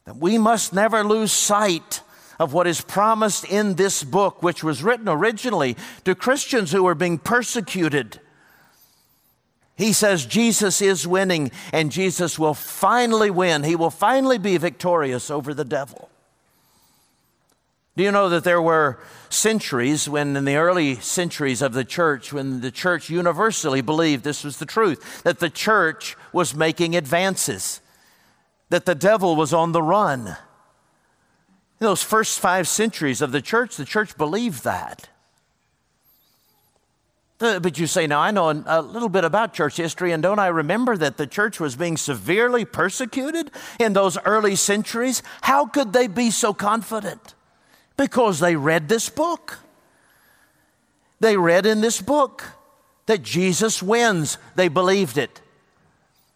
That 0.04 0.18
we 0.18 0.38
must 0.38 0.74
never 0.74 1.06
lose 1.06 1.32
sight 1.32 2.02
of 2.40 2.54
what 2.54 2.68
is 2.68 2.82
promised 2.82 3.46
in 3.46 3.76
this 3.76 4.04
book, 4.04 4.42
which 4.42 4.64
was 4.64 4.82
written 4.82 5.10
originally 5.10 5.76
to 6.06 6.16
Christians 6.16 6.72
who 6.72 6.84
were 6.84 6.96
being 6.96 7.18
persecuted. 7.18 8.20
He 9.78 9.94
says 9.94 10.26
Jesus 10.26 10.82
is 10.82 11.08
winning 11.08 11.52
and 11.72 11.92
Jesus 11.92 12.40
will 12.40 12.54
finally 12.54 13.30
win. 13.30 13.64
He 13.64 13.76
will 13.76 13.90
finally 13.90 14.38
be 14.38 14.58
victorious 14.58 15.30
over 15.30 15.54
the 15.54 15.66
devil. 15.66 16.10
Do 17.96 18.04
you 18.04 18.12
know 18.12 18.30
that 18.30 18.46
there 18.46 18.62
were 18.62 19.00
centuries 19.30 20.08
when, 20.08 20.38
in 20.38 20.46
the 20.46 20.56
early 20.56 20.96
centuries 20.96 21.62
of 21.62 21.74
the 21.74 21.84
church, 21.84 22.32
when 22.32 22.62
the 22.62 22.72
church 22.72 23.10
universally 23.10 23.82
believed 23.82 24.24
this 24.24 24.44
was 24.44 24.58
the 24.58 24.66
truth, 24.66 25.24
that 25.24 25.40
the 25.40 25.50
church 25.50 26.16
was 26.32 26.56
making 26.56 26.96
advances, 26.96 27.82
that 28.70 28.86
the 28.86 28.96
devil 28.96 29.36
was 29.36 29.54
on 29.54 29.74
the 29.74 29.82
run? 29.82 30.38
In 31.80 31.86
those 31.86 32.04
first 32.04 32.40
five 32.40 32.68
centuries 32.68 33.22
of 33.22 33.32
the 33.32 33.42
church, 33.42 33.78
the 33.78 33.86
church 33.86 34.18
believed 34.18 34.64
that. 34.66 35.10
Uh, 37.42 37.60
but 37.60 37.80
you 37.80 37.88
say, 37.88 38.06
now 38.06 38.20
I 38.20 38.32
know 38.32 38.50
a 38.50 38.82
little 38.82 39.08
bit 39.08 39.24
about 39.24 39.54
church 39.54 39.78
history, 39.78 40.12
and 40.12 40.22
don't 40.22 40.40
I 40.40 40.48
remember 40.48 40.98
that 40.98 41.16
the 41.16 41.26
church 41.26 41.58
was 41.58 41.78
being 41.78 41.96
severely 41.96 42.66
persecuted 42.66 43.50
in 43.80 43.94
those 43.94 44.18
early 44.26 44.58
centuries? 44.58 45.24
How 45.42 45.66
could 45.66 45.94
they 45.94 46.08
be 46.08 46.32
so 46.32 46.54
confident? 46.54 47.36
Because 47.96 48.42
they 48.42 48.58
read 48.58 48.90
this 48.90 49.08
book. 49.08 49.60
They 51.22 51.38
read 51.38 51.66
in 51.66 51.80
this 51.80 52.02
book 52.02 52.44
that 53.06 53.24
Jesus 53.24 53.82
wins. 53.82 54.38
They 54.56 54.68
believed 54.68 55.18
it. 55.18 55.42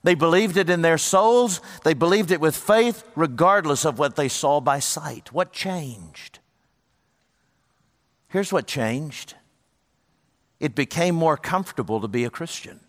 They 0.04 0.16
believed 0.16 0.58
it 0.58 0.70
in 0.70 0.82
their 0.82 0.98
souls. 0.98 1.62
They 1.84 1.94
believed 1.94 2.32
it 2.32 2.42
with 2.42 2.56
faith, 2.56 3.04
regardless 3.16 3.86
of 3.86 3.98
what 3.98 4.16
they 4.16 4.28
saw 4.28 4.60
by 4.60 4.80
sight. 4.80 5.32
What 5.32 5.54
changed? 5.54 6.40
Here's 8.28 8.52
what 8.52 8.68
changed 8.68 9.36
it 10.60 10.76
became 10.76 11.14
more 11.16 11.36
comfortable 11.36 12.00
to 12.00 12.08
be 12.08 12.24
a 12.24 12.30
Christian. 12.30 12.80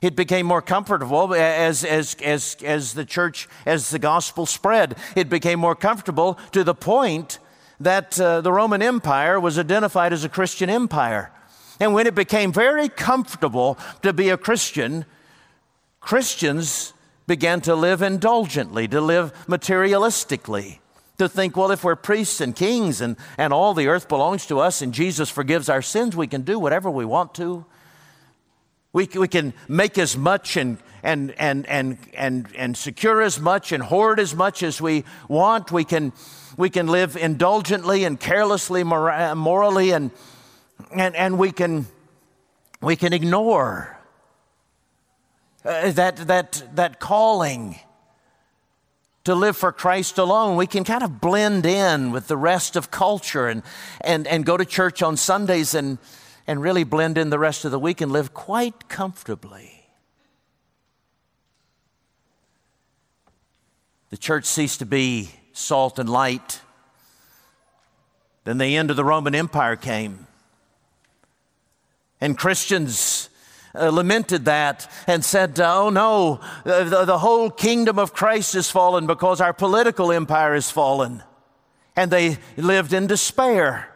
It 0.00 0.16
became 0.16 0.46
more 0.46 0.62
comfortable 0.62 1.34
as, 1.34 1.84
as, 1.84 2.16
as, 2.22 2.56
as 2.64 2.94
the 2.94 3.04
church, 3.04 3.48
as 3.66 3.90
the 3.90 3.98
gospel 3.98 4.46
spread. 4.46 4.96
It 5.14 5.28
became 5.28 5.58
more 5.58 5.74
comfortable 5.74 6.38
to 6.52 6.64
the 6.64 6.74
point 6.74 7.38
that 7.80 8.18
uh, 8.20 8.40
the 8.40 8.52
Roman 8.52 8.80
Empire 8.80 9.38
was 9.38 9.58
identified 9.58 10.12
as 10.12 10.24
a 10.24 10.28
Christian 10.28 10.70
empire. 10.70 11.32
And 11.80 11.94
when 11.94 12.06
it 12.06 12.14
became 12.14 12.52
very 12.52 12.90
comfortable 12.90 13.78
to 14.02 14.12
be 14.12 14.28
a 14.28 14.36
Christian, 14.36 15.06
Christians 15.98 16.92
began 17.26 17.62
to 17.62 17.74
live 17.74 18.02
indulgently, 18.02 18.86
to 18.88 19.00
live 19.00 19.32
materialistically, 19.46 20.78
to 21.16 21.28
think, 21.28 21.56
well, 21.56 21.70
if 21.70 21.82
we're 21.82 21.96
priests 21.96 22.42
and 22.42 22.54
kings 22.54 23.00
and, 23.00 23.16
and 23.38 23.54
all 23.54 23.72
the 23.72 23.88
earth 23.88 24.08
belongs 24.08 24.44
to 24.46 24.60
us 24.60 24.82
and 24.82 24.92
Jesus 24.92 25.30
forgives 25.30 25.70
our 25.70 25.80
sins, 25.80 26.14
we 26.14 26.26
can 26.26 26.42
do 26.42 26.58
whatever 26.58 26.90
we 26.90 27.06
want 27.06 27.34
to. 27.36 27.64
We, 28.92 29.08
we 29.14 29.28
can 29.28 29.54
make 29.66 29.96
as 29.96 30.16
much 30.16 30.56
and, 30.58 30.76
and, 31.02 31.32
and, 31.38 31.66
and, 31.66 31.96
and, 32.12 32.48
and 32.56 32.76
secure 32.76 33.22
as 33.22 33.40
much 33.40 33.72
and 33.72 33.82
hoard 33.82 34.20
as 34.20 34.34
much 34.34 34.62
as 34.62 34.80
we 34.80 35.04
want. 35.28 35.72
We 35.72 35.84
can, 35.84 36.12
we 36.58 36.68
can 36.68 36.88
live 36.88 37.16
indulgently 37.16 38.04
and 38.04 38.18
carelessly, 38.18 38.82
morally, 38.82 39.92
and, 39.92 40.10
and, 40.92 41.14
and 41.16 41.38
we, 41.38 41.52
can, 41.52 41.86
we 42.80 42.96
can 42.96 43.12
ignore 43.12 43.98
uh, 45.64 45.90
that, 45.92 46.16
that, 46.28 46.62
that 46.74 47.00
calling 47.00 47.78
to 49.24 49.34
live 49.34 49.56
for 49.56 49.72
Christ 49.72 50.18
alone. 50.18 50.56
We 50.56 50.66
can 50.66 50.84
kind 50.84 51.02
of 51.02 51.20
blend 51.20 51.66
in 51.66 52.10
with 52.10 52.28
the 52.28 52.36
rest 52.36 52.76
of 52.76 52.90
culture 52.90 53.48
and, 53.48 53.62
and, 54.00 54.26
and 54.26 54.46
go 54.46 54.56
to 54.56 54.64
church 54.64 55.02
on 55.02 55.16
Sundays 55.16 55.74
and, 55.74 55.98
and 56.46 56.62
really 56.62 56.84
blend 56.84 57.18
in 57.18 57.30
the 57.30 57.38
rest 57.38 57.64
of 57.64 57.70
the 57.70 57.78
week 57.78 58.00
and 58.00 58.10
live 58.10 58.32
quite 58.32 58.88
comfortably. 58.88 59.86
The 64.08 64.16
church 64.16 64.44
ceased 64.44 64.80
to 64.80 64.86
be 64.86 65.30
salt 65.52 65.98
and 65.98 66.08
light. 66.08 66.60
Then 68.44 68.58
the 68.58 68.76
end 68.76 68.90
of 68.90 68.96
the 68.96 69.04
Roman 69.04 69.34
Empire 69.34 69.76
came. 69.76 70.26
And 72.20 72.36
Christians 72.36 73.30
uh, 73.74 73.88
lamented 73.90 74.44
that 74.46 74.90
and 75.06 75.24
said, 75.24 75.58
Oh 75.60 75.90
no, 75.90 76.40
the, 76.64 77.04
the 77.04 77.18
whole 77.18 77.50
kingdom 77.50 77.98
of 77.98 78.12
Christ 78.12 78.54
is 78.54 78.70
fallen 78.70 79.06
because 79.06 79.40
our 79.40 79.52
political 79.52 80.12
empire 80.12 80.54
is 80.54 80.70
fallen. 80.70 81.22
And 81.96 82.10
they 82.10 82.38
lived 82.56 82.92
in 82.92 83.06
despair. 83.06 83.94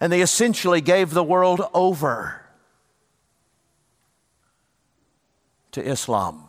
And 0.00 0.12
they 0.12 0.20
essentially 0.20 0.80
gave 0.80 1.10
the 1.10 1.24
world 1.24 1.62
over 1.72 2.44
to 5.72 5.82
Islam, 5.82 6.48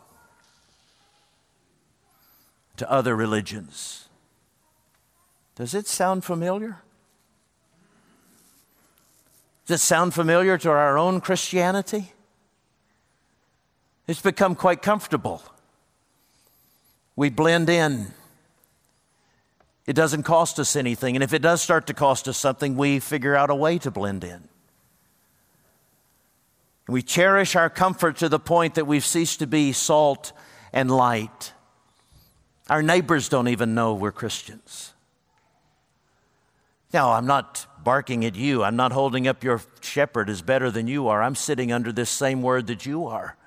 to 2.78 2.90
other 2.92 3.16
religions. 3.16 4.08
Does 5.56 5.74
it 5.74 5.88
sound 5.88 6.24
familiar? 6.24 6.82
Does 9.66 9.82
it 9.82 9.84
sound 9.84 10.14
familiar 10.14 10.58
to 10.60 10.70
our 10.70 10.98
own 10.98 11.22
Christianity? 11.22 12.14
It's 14.08 14.22
become 14.22 14.56
quite 14.56 14.82
comfortable. 14.82 15.42
We 17.16 17.30
blend 17.30 17.70
in. 17.70 18.14
It 19.88 19.94
doesn't 19.94 20.24
cost 20.24 20.60
us 20.60 20.76
anything. 20.76 21.16
And 21.16 21.24
if 21.24 21.34
it 21.34 21.42
does 21.42 21.62
start 21.62 21.88
to 21.88 21.94
cost 21.94 22.28
us 22.28 22.38
something, 22.38 22.76
we 22.76 23.00
figure 23.00 23.36
out 23.36 23.50
a 23.50 23.56
way 23.56 23.78
to 23.80 23.90
blend 23.90 24.24
in. 24.24 24.48
We 26.88 27.02
cherish 27.02 27.56
our 27.56 27.70
comfort 27.70 28.18
to 28.18 28.30
the 28.30 28.40
point 28.40 28.76
that 28.76 28.86
we've 28.86 29.06
ceased 29.06 29.40
to 29.40 29.48
be 29.48 29.72
salt 29.72 30.34
and 30.72 30.92
light. 30.92 31.54
Our 32.70 32.84
neighbors 32.84 33.30
don't 33.30 33.48
even 33.48 33.74
know 33.74 33.96
we're 33.96 34.12
Christians. 34.12 34.94
Now, 36.94 37.14
I'm 37.14 37.26
not 37.26 37.66
barking 37.86 38.26
at 38.26 38.36
you. 38.36 38.64
I'm 38.64 38.76
not 38.76 38.92
holding 38.92 39.30
up 39.30 39.46
your 39.46 39.62
shepherd 39.80 40.30
as 40.30 40.42
better 40.42 40.70
than 40.70 40.88
you 40.88 41.08
are. 41.08 41.24
I'm 41.24 41.36
sitting 41.36 41.72
under 41.72 41.94
this 41.94 42.10
same 42.10 42.42
word 42.42 42.68
that 42.68 42.86
you 42.86 43.06
are. 43.06 43.38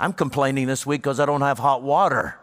I'm 0.00 0.14
complaining 0.14 0.66
this 0.66 0.84
week 0.84 1.02
because 1.02 1.20
I 1.20 1.26
don't 1.26 1.42
have 1.42 1.60
hot 1.60 1.82
water. 1.82 2.36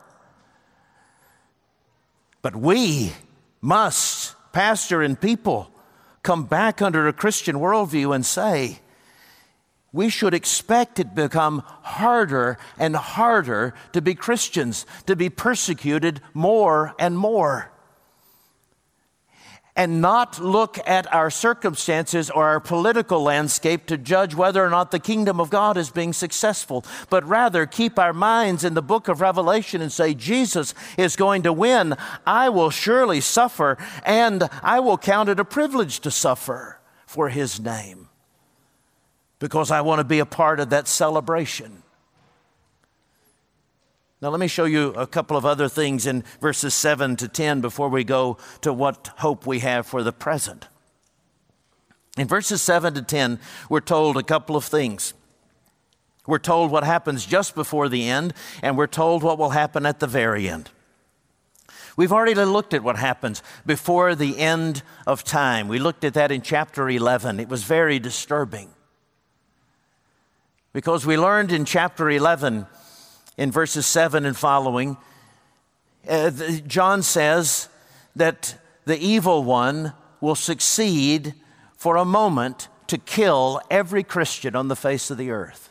But 2.42 2.56
we 2.56 3.12
must, 3.60 4.36
pastor 4.54 5.02
and 5.02 5.20
people, 5.20 5.70
come 6.24 6.46
back 6.46 6.82
under 6.82 7.08
a 7.08 7.14
Christian 7.14 7.58
worldview 7.58 8.16
and 8.16 8.26
say, 8.26 8.80
we 9.92 10.10
should 10.10 10.36
expect 10.36 11.00
it 11.00 11.16
to 11.16 11.24
become 11.24 11.64
harder 11.82 12.60
and 12.78 12.96
harder 12.96 13.74
to 13.94 14.02
be 14.02 14.14
Christians, 14.14 14.86
to 15.08 15.16
be 15.16 15.30
persecuted 15.30 16.22
more 16.34 16.94
and 17.00 17.18
more 17.18 17.72
and 19.78 20.02
not 20.02 20.40
look 20.40 20.80
at 20.88 21.14
our 21.14 21.30
circumstances 21.30 22.32
or 22.32 22.46
our 22.46 22.60
political 22.60 23.22
landscape 23.22 23.86
to 23.86 23.98
judge 23.98 24.34
whether 24.34 24.66
or 24.66 24.70
not 24.72 24.90
the 24.90 25.00
kingdom 25.00 25.40
of 25.40 25.52
God 25.52 25.78
is 25.78 25.92
being 25.92 26.12
successful, 26.12 26.84
but 27.12 27.24
rather 27.24 27.68
keep 27.68 28.00
our 28.00 28.12
minds 28.12 28.64
in 28.64 28.74
the 28.74 28.82
book 28.82 29.08
of 29.08 29.22
Revelation 29.22 29.82
and 29.82 29.92
say, 29.92 30.16
Jesus 30.16 30.74
is 30.98 31.16
going 31.16 31.44
to 31.44 31.54
win. 31.54 31.96
I 32.26 32.50
will 32.50 32.72
surely 32.72 33.22
suffer, 33.22 33.78
and 34.04 34.50
I 34.64 34.80
will 34.80 34.98
count 34.98 35.30
it 35.30 35.40
a 35.40 35.46
privilege 35.46 36.00
to 36.02 36.12
suffer 36.12 36.80
for 37.06 37.30
his 37.30 37.60
name 37.60 38.10
because 39.40 39.70
I 39.70 39.82
want 39.82 40.00
to 40.00 40.04
be 40.04 40.20
a 40.20 40.26
part 40.26 40.60
of 40.60 40.72
that 40.72 40.88
celebration. 40.88 41.84
Now, 44.20 44.30
let 44.30 44.40
me 44.40 44.48
show 44.48 44.66
you 44.66 44.90
a 44.94 45.06
couple 45.06 45.38
of 45.38 45.46
other 45.46 45.70
things 45.70 46.08
in 46.08 46.24
verses 46.42 46.74
7 46.74 47.18
to 47.18 47.28
10 47.28 47.62
before 47.62 47.90
we 47.90 48.04
go 48.04 48.38
to 48.62 48.74
what 48.74 49.12
hope 49.18 49.46
we 49.46 49.60
have 49.60 49.86
for 49.86 50.02
the 50.02 50.12
present. 50.12 50.68
In 52.18 52.28
verses 52.28 52.64
7 52.64 52.96
to 52.96 53.04
10, 53.04 53.40
we're 53.70 53.80
told 53.80 54.18
a 54.18 54.24
couple 54.24 54.56
of 54.56 54.66
things. 54.66 55.14
We're 56.26 56.40
told 56.40 56.72
what 56.72 56.84
happens 56.84 57.28
just 57.28 57.54
before 57.54 57.90
the 57.90 58.10
end, 58.10 58.34
and 58.64 58.76
we're 58.76 58.88
told 58.88 59.22
what 59.22 59.38
will 59.38 59.52
happen 59.52 59.86
at 59.86 60.00
the 60.00 60.08
very 60.08 60.50
end. 60.50 60.72
We've 61.96 62.12
already 62.12 62.34
looked 62.34 62.74
at 62.74 62.84
what 62.84 62.98
happens 62.98 63.44
before 63.68 64.16
the 64.16 64.40
end 64.40 64.82
of 65.06 65.24
time. 65.24 65.68
We 65.68 65.78
looked 65.78 66.04
at 66.04 66.16
that 66.16 66.32
in 66.32 66.42
chapter 66.42 66.90
11. 66.90 67.40
It 67.40 67.50
was 67.50 67.64
very 67.64 68.00
disturbing. 68.00 68.70
Because 70.74 71.06
we 71.06 71.18
learned 71.18 71.52
in 71.52 71.66
chapter 71.66 72.10
11 72.10 72.66
in 73.38 73.52
verses 73.52 73.86
7 73.86 74.26
and 74.26 74.36
following, 74.36 74.98
uh, 76.10 76.32
John 76.66 77.04
says 77.04 77.70
that 78.16 78.56
the 78.86 78.98
evil 78.98 79.44
one 79.44 79.94
will 80.20 80.36
succeed 80.36 81.36
for 81.78 81.96
a 81.96 82.06
moment 82.06 82.68
to 82.88 82.98
kill 82.98 83.62
every 83.70 84.04
Christian 84.04 84.56
on 84.56 84.68
the 84.68 84.76
face 84.76 85.12
of 85.12 85.18
the 85.18 85.30
earth. 85.30 85.70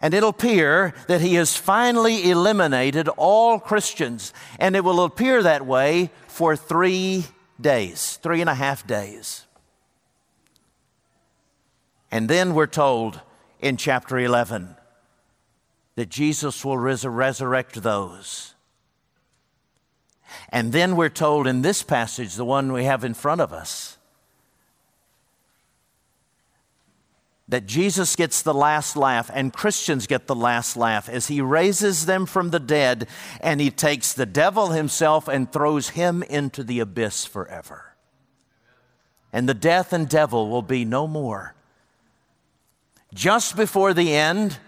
And 0.00 0.14
it'll 0.14 0.30
appear 0.30 0.94
that 1.08 1.20
he 1.20 1.34
has 1.34 1.56
finally 1.56 2.30
eliminated 2.30 3.08
all 3.08 3.58
Christians, 3.58 4.32
and 4.58 4.76
it 4.76 4.84
will 4.84 5.02
appear 5.02 5.42
that 5.42 5.66
way 5.66 6.10
for 6.28 6.54
three 6.54 7.24
days, 7.60 8.18
three 8.22 8.40
and 8.40 8.50
a 8.50 8.54
half 8.54 8.86
days. 8.86 9.46
And 12.10 12.28
then 12.28 12.54
we're 12.54 12.66
told 12.66 13.20
in 13.60 13.76
chapter 13.76 14.18
11 14.18 14.76
that 15.96 16.10
Jesus 16.10 16.64
will 16.64 16.78
res- 16.78 17.04
resurrect 17.04 17.82
those. 17.82 18.54
And 20.50 20.72
then 20.72 20.96
we're 20.96 21.08
told 21.08 21.46
in 21.46 21.62
this 21.62 21.82
passage, 21.82 22.34
the 22.34 22.44
one 22.44 22.72
we 22.72 22.84
have 22.84 23.02
in 23.02 23.14
front 23.14 23.40
of 23.40 23.52
us, 23.52 23.96
that 27.48 27.66
Jesus 27.66 28.16
gets 28.16 28.42
the 28.42 28.52
last 28.52 28.96
laugh 28.96 29.30
and 29.32 29.52
Christians 29.52 30.06
get 30.06 30.26
the 30.26 30.34
last 30.34 30.76
laugh 30.76 31.08
as 31.08 31.28
he 31.28 31.40
raises 31.40 32.06
them 32.06 32.26
from 32.26 32.50
the 32.50 32.60
dead 32.60 33.06
and 33.40 33.60
he 33.60 33.70
takes 33.70 34.12
the 34.12 34.26
devil 34.26 34.70
himself 34.70 35.28
and 35.28 35.50
throws 35.50 35.90
him 35.90 36.24
into 36.24 36.64
the 36.64 36.80
abyss 36.80 37.24
forever. 37.24 37.94
And 39.32 39.48
the 39.48 39.54
death 39.54 39.92
and 39.92 40.08
devil 40.08 40.50
will 40.50 40.62
be 40.62 40.84
no 40.84 41.06
more 41.06 41.55
just 43.14 43.56
before 43.56 43.94
the 43.94 44.14
end, 44.14 44.58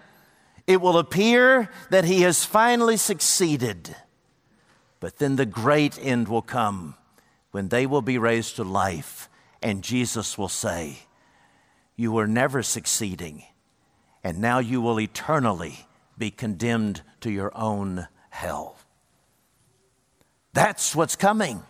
it 0.67 0.81
will 0.81 0.99
appear 0.99 1.71
that 1.91 2.05
he 2.05 2.23
has 2.23 2.45
finally 2.45 2.97
succeeded. 2.97 3.95
But 5.01 5.19
then 5.19 5.37
the 5.37 5.47
great 5.47 5.99
end 6.01 6.29
will 6.29 6.43
come 6.43 6.95
when 7.51 7.69
they 7.69 7.87
will 7.87 8.03
be 8.03 8.19
raised 8.19 8.57
to 8.57 8.65
life, 8.65 9.29
and 9.63 9.83
Jesus 9.83 10.37
will 10.37 10.49
say, 10.49 10.99
You 11.97 12.13
were 12.13 12.27
never 12.27 12.63
succeeding, 12.63 13.45
and 14.23 14.41
now 14.41 14.59
you 14.59 14.81
will 14.81 15.01
eternally 15.01 15.87
be 16.17 16.31
condemned 16.31 17.03
to 17.21 17.31
your 17.31 17.57
own 17.57 18.09
hell. 18.31 18.77
That's 20.53 20.95
what's 20.95 21.17
coming 21.17 21.63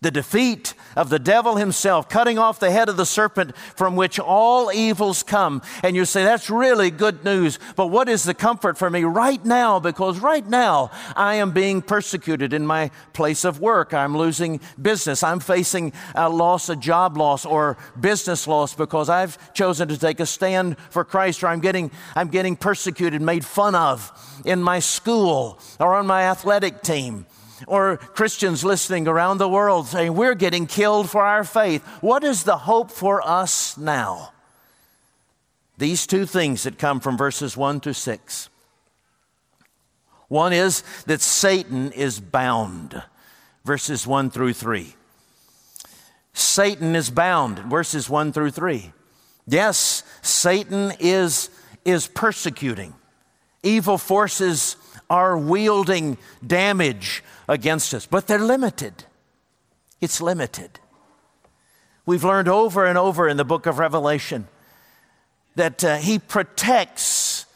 the 0.00 0.10
defeat 0.12 0.74
of 0.94 1.08
the 1.08 1.18
devil 1.18 1.56
himself, 1.56 2.08
cutting 2.08 2.38
off 2.38 2.60
the 2.60 2.70
head 2.70 2.88
of 2.88 2.96
the 2.96 3.04
serpent 3.04 3.56
from 3.56 3.96
which 3.96 4.20
all 4.20 4.72
evils 4.72 5.24
come. 5.24 5.60
And 5.82 5.96
you 5.96 6.04
say, 6.04 6.22
that's 6.22 6.48
really 6.48 6.90
good 6.90 7.24
news. 7.24 7.58
But 7.74 7.88
what 7.88 8.08
is 8.08 8.22
the 8.22 8.34
comfort 8.34 8.78
for 8.78 8.88
me 8.90 9.02
right 9.02 9.44
now? 9.44 9.80
Because 9.80 10.20
right 10.20 10.46
now 10.46 10.92
I 11.16 11.34
am 11.34 11.50
being 11.50 11.82
persecuted 11.82 12.52
in 12.52 12.64
my 12.64 12.92
place 13.12 13.44
of 13.44 13.58
work. 13.58 13.92
I'm 13.92 14.16
losing 14.16 14.60
business. 14.80 15.24
I'm 15.24 15.40
facing 15.40 15.92
a 16.14 16.28
loss, 16.28 16.68
a 16.68 16.76
job 16.76 17.16
loss, 17.16 17.44
or 17.44 17.76
business 17.98 18.46
loss 18.46 18.74
because 18.74 19.08
I've 19.08 19.52
chosen 19.52 19.88
to 19.88 19.98
take 19.98 20.20
a 20.20 20.26
stand 20.26 20.78
for 20.90 21.04
Christ, 21.04 21.42
or 21.42 21.48
I'm 21.48 21.60
getting, 21.60 21.90
I'm 22.14 22.28
getting 22.28 22.54
persecuted, 22.54 23.20
made 23.20 23.44
fun 23.44 23.74
of 23.74 24.12
in 24.44 24.62
my 24.62 24.78
school 24.78 25.58
or 25.80 25.96
on 25.96 26.06
my 26.06 26.22
athletic 26.22 26.82
team 26.82 27.26
or 27.66 27.96
Christians 27.96 28.64
listening 28.64 29.08
around 29.08 29.38
the 29.38 29.48
world 29.48 29.86
saying, 29.86 30.14
We're 30.14 30.34
getting 30.34 30.66
killed 30.66 31.10
for 31.10 31.24
our 31.24 31.44
faith. 31.44 31.84
What 32.00 32.24
is 32.24 32.44
the 32.44 32.58
hope 32.58 32.90
for 32.90 33.26
us 33.26 33.76
now? 33.76 34.32
These 35.78 36.06
two 36.06 36.26
things 36.26 36.64
that 36.64 36.78
come 36.78 37.00
from 37.00 37.16
verses 37.16 37.56
1 37.56 37.80
to 37.80 37.94
6. 37.94 38.48
One 40.28 40.52
is 40.52 40.82
that 41.06 41.20
Satan 41.20 41.92
is 41.92 42.20
bound, 42.20 43.02
verses 43.64 44.06
1 44.06 44.30
through 44.30 44.52
3. 44.52 44.94
Satan 46.34 46.94
is 46.94 47.10
bound, 47.10 47.58
verses 47.60 48.10
1 48.10 48.32
through 48.32 48.50
3. 48.50 48.92
Yes, 49.46 50.02
Satan 50.20 50.92
is, 51.00 51.48
is 51.84 52.06
persecuting. 52.06 52.94
Evil 53.62 53.96
forces 53.96 54.76
are 55.10 55.36
wielding 55.38 56.18
damage 56.46 57.22
against 57.48 57.94
us, 57.94 58.06
but 58.06 58.26
they're 58.26 58.38
limited. 58.38 59.04
It's 60.00 60.20
limited. 60.20 60.80
We've 62.06 62.24
learned 62.24 62.48
over 62.48 62.86
and 62.86 62.96
over 62.96 63.28
in 63.28 63.36
the 63.36 63.44
book 63.44 63.66
of 63.66 63.78
Revelation 63.78 64.48
that 65.56 65.82
uh, 65.84 65.96
he 65.96 66.18
protects 66.18 67.46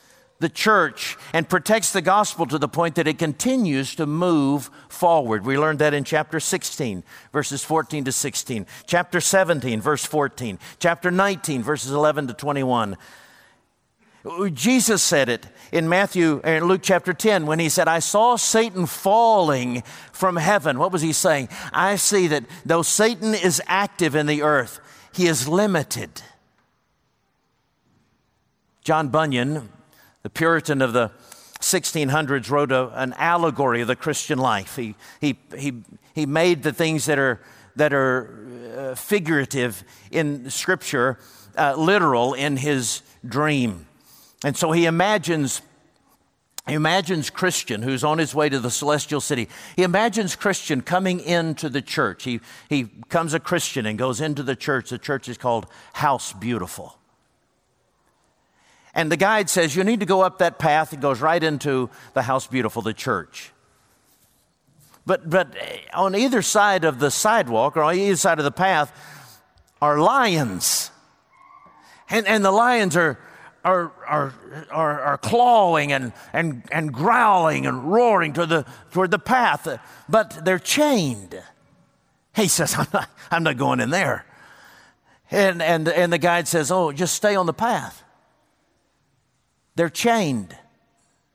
the 0.43 0.49
church 0.49 1.17
and 1.33 1.49
protects 1.49 1.93
the 1.93 2.03
gospel 2.03 2.45
to 2.47 2.59
the 2.59 2.69
point 2.69 2.97
that 2.97 3.07
it 3.07 3.19
continues 3.19 3.95
to 3.95 4.05
move 4.05 4.71
forward. 4.89 5.47
We 5.47 5.57
learned 5.57 5.79
that 5.79 5.95
in 5.95 6.05
chapter 6.05 6.41
16, 6.41 7.03
verses 7.33 7.65
14 7.65 8.05
to 8.05 8.13
16, 8.13 8.67
chapter 8.87 9.21
17, 9.21 9.81
verse 9.81 10.05
14, 10.05 10.59
chapter 10.81 11.11
19, 11.11 11.63
verses 11.63 11.93
11 11.93 12.27
to 12.27 12.35
21. 12.35 12.97
Jesus 14.53 15.03
said 15.03 15.29
it 15.29 15.47
in 15.73 15.89
Matthew 15.89 16.41
in 16.45 16.65
Luke 16.65 16.83
chapter 16.83 17.13
10 17.13 17.47
when 17.47 17.59
he 17.59 17.69
said, 17.69 17.89
I 17.89 17.99
saw 17.99 18.37
Satan 18.37 18.87
falling 18.87 19.83
from 20.13 20.37
heaven. 20.37 20.79
What 20.79 20.93
was 20.93 21.03
he 21.03 21.13
saying? 21.13 21.49
I 21.73 21.97
see 21.97 22.29
that 22.29 22.45
though 22.65 22.83
Satan 22.83 23.35
is 23.35 23.61
active 23.67 24.15
in 24.15 24.27
the 24.27 24.43
earth, 24.43 24.81
he 25.13 25.27
is 25.27 25.49
limited. 25.49 26.23
John 28.85 29.09
Bunyan, 29.09 29.71
the 30.23 30.31
Puritan 30.31 30.83
of 30.83 30.93
the 30.93 31.11
1600s, 31.61 32.51
wrote 32.51 32.73
a, 32.73 32.91
an 33.01 33.15
allegory 33.17 33.81
of 33.81 33.89
the 33.89 33.97
Christian 33.97 34.39
life. 34.39 34.77
He, 34.77 34.95
he, 35.21 35.39
he, 35.57 35.83
he 36.15 36.27
made 36.27 36.63
the 36.63 36.73
things 36.73 37.07
that 37.07 37.19
are 37.19 37.41
that 37.77 37.93
are 37.95 38.47
uh, 38.77 38.95
figurative 38.95 39.83
in 40.11 40.51
Scripture, 40.51 41.19
uh, 41.57 41.75
literal 41.75 42.35
in 42.35 42.57
his 42.59 43.03
dream. 43.27 43.87
And 44.45 44.57
so 44.57 44.73
he 44.73 44.87
imagines 44.87 45.63
he 46.67 46.75
imagines 46.75 47.29
Christian 47.29 47.83
who's 47.83 48.05
on 48.05 48.19
his 48.19 48.37
way 48.37 48.49
to 48.49 48.61
the 48.61 48.71
celestial 48.71 49.21
city. 49.21 49.49
He 49.75 49.83
imagines 49.83 50.37
Christian 50.37 50.81
coming 50.81 51.19
into 51.19 51.69
the 51.69 51.83
church. 51.83 52.23
He, 52.23 52.41
he 52.69 52.85
comes 53.09 53.35
a 53.35 53.41
Christian 53.41 53.85
and 53.85 53.99
goes 53.99 54.21
into 54.21 54.45
the 54.45 54.55
church. 54.55 54.91
The 54.91 54.99
church 54.99 55.29
is 55.29 55.37
called 55.37 55.67
House 55.93 56.33
Beautiful. 56.33 56.97
And 58.95 59.11
the 59.11 59.17
guide 59.17 59.51
says, 59.51 59.75
You 59.75 59.83
need 59.83 60.01
to 60.01 60.07
go 60.07 60.21
up 60.21 60.39
that 60.39 60.61
path. 60.61 60.93
It 60.93 61.01
goes 61.01 61.21
right 61.21 61.43
into 61.43 61.91
the 62.15 62.23
House 62.23 62.47
Beautiful, 62.47 62.81
the 62.81 62.95
church. 62.95 63.51
But, 65.05 65.29
but 65.29 65.57
on 65.93 66.15
either 66.15 66.43
side 66.43 66.85
of 66.85 67.01
the 67.01 67.11
sidewalk 67.11 67.77
or 67.77 67.83
on 67.83 67.97
either 67.97 68.15
side 68.15 68.39
of 68.39 68.45
the 68.45 68.53
path 68.53 68.93
are 69.81 69.99
lions. 69.99 70.93
And, 72.09 72.29
and 72.29 72.45
the 72.45 72.53
lions 72.53 72.97
are, 72.97 73.19
are, 73.65 73.93
are, 74.07 74.35
are, 74.71 75.01
are 75.01 75.19
clawing 75.19 75.93
and, 75.93 76.13
and, 76.33 76.63
and 76.73 76.93
growling 76.93 77.67
and 77.67 77.93
roaring 77.93 78.33
toward 78.33 78.49
the, 78.49 78.67
toward 78.91 79.11
the 79.11 79.19
path, 79.19 79.69
but 80.09 80.45
they're 80.45 80.59
chained. 80.59 81.41
He 82.35 82.49
says, 82.49 82.75
I'm 82.79 82.87
not, 82.93 83.09
I'm 83.31 83.43
not 83.43 83.57
going 83.57 83.81
in 83.81 83.91
there. 83.91 84.27
And, 85.31 85.63
and, 85.63 85.89
and 85.89 86.13
the 86.13 86.19
guide 86.19 86.47
says, 86.47 86.71
Oh, 86.71 86.93
just 86.93 87.15
stay 87.15 87.35
on 87.37 87.47
the 87.47 87.55
path. 87.55 88.03
They're 89.75 89.89
chained, 89.89 90.57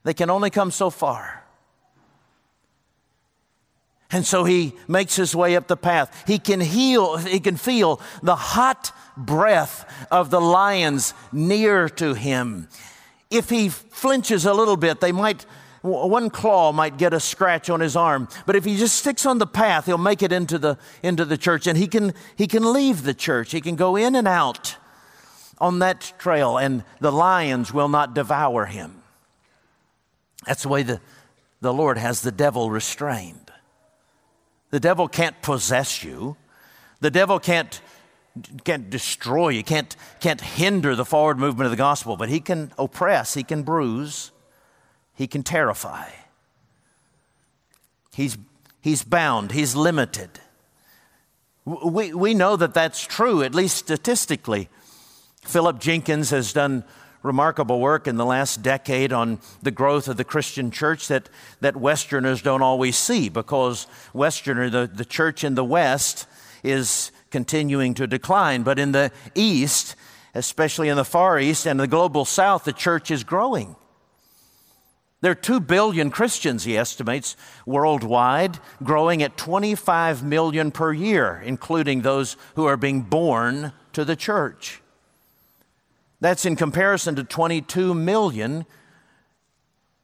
they 0.03 0.13
can 0.13 0.29
only 0.29 0.49
come 0.49 0.71
so 0.71 0.89
far. 0.89 1.43
And 4.11 4.25
so 4.25 4.45
he 4.45 4.73
makes 4.87 5.15
his 5.15 5.35
way 5.35 5.55
up 5.55 5.67
the 5.67 5.75
path. 5.75 6.23
He 6.25 6.39
can 6.39 6.61
heal, 6.61 7.17
he 7.17 7.39
can 7.39 7.57
feel 7.57 7.99
the 8.23 8.35
hot 8.35 8.91
breath 9.17 10.07
of 10.09 10.29
the 10.29 10.39
lions 10.39 11.13
near 11.33 11.89
to 11.89 12.13
him. 12.13 12.69
If 13.29 13.49
he 13.49 13.67
flinches 13.67 14.45
a 14.45 14.53
little 14.53 14.77
bit, 14.77 15.01
they 15.01 15.11
might 15.11 15.45
one 15.81 16.29
claw 16.29 16.71
might 16.71 16.97
get 16.97 17.13
a 17.13 17.19
scratch 17.19 17.69
on 17.69 17.79
his 17.79 17.95
arm. 17.95 18.27
But 18.45 18.55
if 18.55 18.65
he 18.65 18.77
just 18.77 18.97
sticks 18.97 19.25
on 19.25 19.37
the 19.37 19.47
path 19.47 19.85
he'll 19.85 19.97
make 19.97 20.21
it 20.21 20.31
into 20.31 20.57
the 20.57 20.77
into 21.03 21.25
the 21.25 21.37
church. 21.37 21.67
And 21.67 21.77
he 21.77 21.87
can 21.87 22.13
he 22.35 22.47
can 22.47 22.71
leave 22.73 23.03
the 23.03 23.13
church. 23.13 23.51
He 23.51 23.61
can 23.61 23.75
go 23.75 23.95
in 23.95 24.15
and 24.15 24.27
out 24.27 24.77
on 25.59 25.79
that 25.79 26.13
trail 26.17 26.57
and 26.57 26.83
the 26.99 27.11
lions 27.11 27.73
will 27.73 27.89
not 27.89 28.13
devour 28.13 28.65
him. 28.65 29.01
That's 30.45 30.63
the 30.63 30.69
way 30.69 30.83
the 30.83 31.01
the 31.59 31.73
lord 31.73 31.97
has 31.97 32.21
the 32.21 32.31
devil 32.31 32.69
restrained 32.69 33.46
the 34.69 34.79
devil 34.79 35.07
can't 35.07 35.41
possess 35.41 36.03
you 36.03 36.37
the 36.99 37.11
devil 37.11 37.39
can't 37.39 37.81
can't 38.63 38.89
destroy 38.89 39.49
you, 39.49 39.63
can't, 39.63 39.95
can't 40.19 40.41
hinder 40.41 40.95
the 40.95 41.05
forward 41.05 41.37
movement 41.37 41.65
of 41.65 41.71
the 41.71 41.77
gospel, 41.77 42.17
but 42.17 42.29
he 42.29 42.39
can 42.39 42.71
oppress, 42.77 43.33
he 43.33 43.43
can 43.43 43.63
bruise, 43.63 44.31
he 45.15 45.27
can 45.27 45.43
terrify. 45.43 46.09
He's, 48.13 48.37
he's 48.81 49.03
bound, 49.03 49.51
he's 49.51 49.75
limited. 49.75 50.29
We, 51.65 52.13
we 52.13 52.33
know 52.33 52.55
that 52.55 52.73
that's 52.73 53.05
true, 53.05 53.43
at 53.43 53.53
least 53.53 53.77
statistically. 53.77 54.69
Philip 55.43 55.79
Jenkins 55.79 56.29
has 56.29 56.53
done 56.53 56.83
remarkable 57.27 57.79
work 57.79 58.07
in 58.07 58.15
the 58.15 58.25
last 58.25 58.63
decade 58.63 59.13
on 59.13 59.39
the 59.61 59.69
growth 59.69 60.07
of 60.07 60.17
the 60.17 60.23
Christian 60.23 60.71
church 60.71 61.07
that, 61.09 61.29
that 61.59 61.75
Westerners 61.75 62.41
don't 62.41 62.61
always 62.63 62.97
see 62.97 63.29
because 63.29 63.85
Westerner, 64.13 64.69
the, 64.69 64.89
the 64.91 65.05
church 65.05 65.43
in 65.43 65.53
the 65.55 65.63
West, 65.63 66.25
is 66.63 67.11
continuing 67.29 67.93
to 67.93 68.07
decline. 68.07 68.63
But 68.63 68.79
in 68.79 68.93
the 68.93 69.11
East, 69.35 69.95
especially 70.33 70.89
in 70.89 70.97
the 70.97 71.05
Far 71.05 71.39
East 71.39 71.67
and 71.67 71.79
the 71.79 71.87
global 71.87 72.25
South, 72.25 72.63
the 72.63 72.73
church 72.73 73.11
is 73.11 73.23
growing. 73.23 73.75
There 75.21 75.31
are 75.31 75.35
2 75.35 75.59
billion 75.61 76.11
Christians, 76.11 76.63
he 76.63 76.77
estimates, 76.77 77.35
worldwide, 77.65 78.59
growing 78.83 79.23
at 79.23 79.35
25 79.35 80.23
million 80.23 80.71
per 80.71 80.93
year, 80.93 81.41
including 81.43 82.01
those 82.01 82.37
who 82.55 82.65
are 82.65 82.77
being 82.77 83.01
born 83.01 83.73
to 83.93 84.05
the 84.05 84.15
church. 84.15 84.81
That's 86.19 86.45
in 86.45 86.55
comparison 86.55 87.15
to 87.15 87.23
22 87.23 87.93
million 87.93 88.65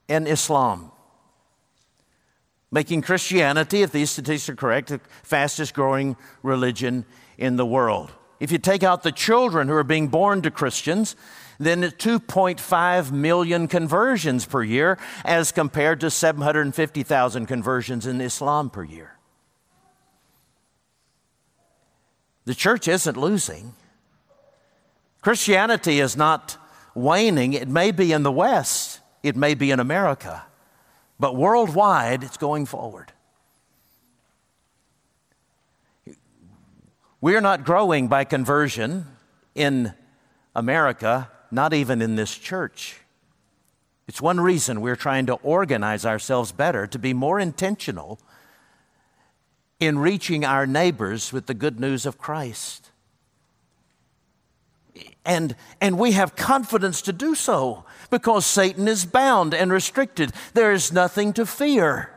in 0.08 0.28
Islam 0.28 0.92
making 2.74 3.04
Christianity, 3.04 3.84
if 3.84 3.92
these 3.92 4.10
statistics 4.10 4.50
are 4.50 4.56
correct, 4.56 4.90
the 4.90 5.00
fastest 5.22 5.76
growing 5.76 6.18
religion 6.42 7.06
in 7.38 7.56
the 7.56 7.66
world. 7.66 8.12
If 8.40 8.52
you 8.52 8.58
take 8.58 8.82
out 8.82 9.04
the 9.04 9.12
children 9.12 9.68
who 9.68 9.76
are 9.76 9.84
being 9.84 10.08
born 10.08 10.42
to 10.42 10.50
Christians, 10.50 11.16
then 11.60 11.84
2.5 11.84 13.12
million 13.12 13.68
conversions 13.68 14.46
per 14.48 14.64
year 14.64 14.98
as 15.24 15.52
compared 15.52 16.00
to 16.00 16.10
750,000 16.10 17.46
conversions 17.46 18.08
in 18.08 18.20
Islam 18.20 18.72
per 18.72 18.84
year. 18.84 19.18
The 22.46 22.56
church 22.56 22.88
isn't 22.88 23.16
losing. 23.16 23.76
Christianity 25.24 26.02
is 26.02 26.18
not 26.18 26.58
waning. 26.94 27.54
It 27.54 27.70
may 27.70 27.92
be 27.92 28.12
in 28.12 28.24
the 28.24 28.32
West, 28.32 29.00
it 29.24 29.38
may 29.38 29.54
be 29.54 29.72
in 29.72 29.80
America. 29.80 30.44
But 31.18 31.38
worldwide, 31.38 32.24
it's 32.24 32.36
going 32.36 32.66
forward. 32.66 33.14
We 37.22 37.38
are 37.38 37.42
not 37.42 37.64
growing 37.64 38.10
by 38.10 38.26
conversion 38.26 39.06
in 39.56 39.94
America, 40.54 41.32
not 41.52 41.74
even 41.74 42.02
in 42.02 42.16
this 42.16 42.38
church. 42.38 43.00
It's 44.10 44.22
one 44.22 44.42
reason 44.42 44.82
we're 44.82 44.98
trying 44.98 45.28
to 45.28 45.36
organize 45.36 46.06
ourselves 46.06 46.52
better 46.52 46.86
to 46.88 47.00
be 47.00 47.14
more 47.14 47.40
intentional 47.40 48.20
in 49.80 50.00
reaching 50.00 50.44
our 50.44 50.68
neighbors 50.68 51.32
with 51.32 51.46
the 51.46 51.54
good 51.54 51.80
news 51.80 52.06
of 52.06 52.18
Christ. 52.18 52.83
And, 55.26 55.56
and 55.80 55.98
we 55.98 56.12
have 56.14 56.36
confidence 56.36 57.02
to 57.04 57.14
do 57.14 57.34
so 57.34 57.86
because 58.10 58.46
Satan 58.46 58.88
is 58.88 59.06
bound 59.06 59.54
and 59.54 59.72
restricted. 59.72 60.32
There 60.54 60.74
is 60.74 60.92
nothing 60.92 61.34
to 61.34 61.46
fear. 61.46 62.10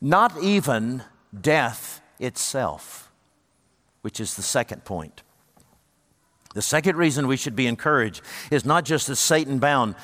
Not 0.00 0.40
even 0.42 1.02
death 1.38 2.00
itself, 2.18 3.10
which 4.02 4.20
is 4.20 4.34
the 4.34 4.42
second 4.42 4.84
point. 4.84 5.22
The 6.54 6.62
second 6.62 6.96
reason 6.96 7.26
we 7.26 7.36
should 7.36 7.56
be 7.56 7.66
encouraged 7.66 8.22
is 8.50 8.64
not 8.64 8.84
just 8.84 9.06
that 9.06 9.16
Satan 9.16 9.58
bound, 9.58 9.94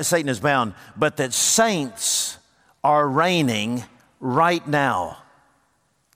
Satan 0.00 0.28
is 0.28 0.40
bound, 0.40 0.74
but 0.96 1.18
that 1.18 1.32
saints 1.32 2.38
are 2.82 3.06
reigning 3.06 3.84
right 4.18 4.66
now 4.66 5.18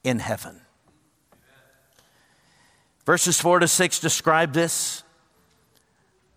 in 0.03 0.19
heaven. 0.19 0.61
Verses 3.07 3.40
4 3.40 3.61
to 3.61 3.69
6 3.69 4.01
describe 4.01 4.53
this. 4.53 5.05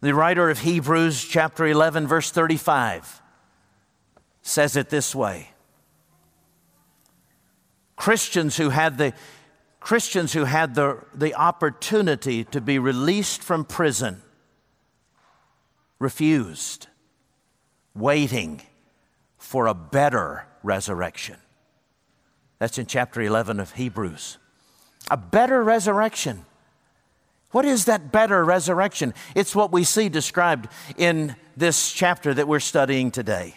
The 0.02 0.14
writer 0.14 0.50
of 0.50 0.60
Hebrews, 0.60 1.26
chapter 1.26 1.66
11, 1.66 2.08
verse 2.08 2.32
35, 2.32 3.22
says 4.42 4.78
it 4.78 4.90
this 4.90 5.14
way 5.14 5.50
Christians 7.98 8.56
who 8.56 8.70
had 8.70 8.98
the 8.98 9.14
Christians 9.82 10.34
who 10.34 10.46
had 10.46 10.76
the, 10.76 11.04
the 11.14 11.34
opportunity 11.36 12.44
to 12.46 12.62
be 12.62 12.80
released 12.80 13.42
from 13.42 13.66
prison 13.66 14.22
refused, 16.00 16.88
waiting 17.96 18.62
for 19.38 19.68
a 19.68 19.74
better 19.74 20.46
resurrection. 20.64 21.38
That's 22.60 22.78
in 22.78 22.86
chapter 22.86 23.22
11 23.22 23.60
of 23.60 23.74
Hebrews. 23.74 24.38
A 25.10 25.18
better 25.18 25.64
resurrection. 25.64 26.46
What 27.52 27.66
is 27.66 27.86
that 27.86 28.12
better 28.12 28.46
resurrection? 28.46 29.14
It's 29.36 29.56
what 29.56 29.72
we 29.72 29.84
see 29.84 30.08
described 30.08 30.70
in 30.98 31.36
this 31.58 31.92
chapter 31.92 32.34
that 32.34 32.48
we're 32.48 32.60
studying 32.60 33.10
today. 33.10 33.56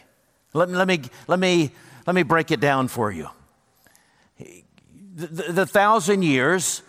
Let, 0.55 0.71
let, 0.71 0.89
me, 0.89 1.03
let, 1.29 1.39
me, 1.39 1.73
let 2.07 2.15
me 2.15 2.23
break 2.23 2.51
it 2.51 2.61
down 2.61 2.89
for 2.89 3.11
you. 3.11 3.29
The, 4.39 5.27
the, 5.27 5.53
the 5.53 5.67
thousand 5.67 6.23
years, 6.23 6.83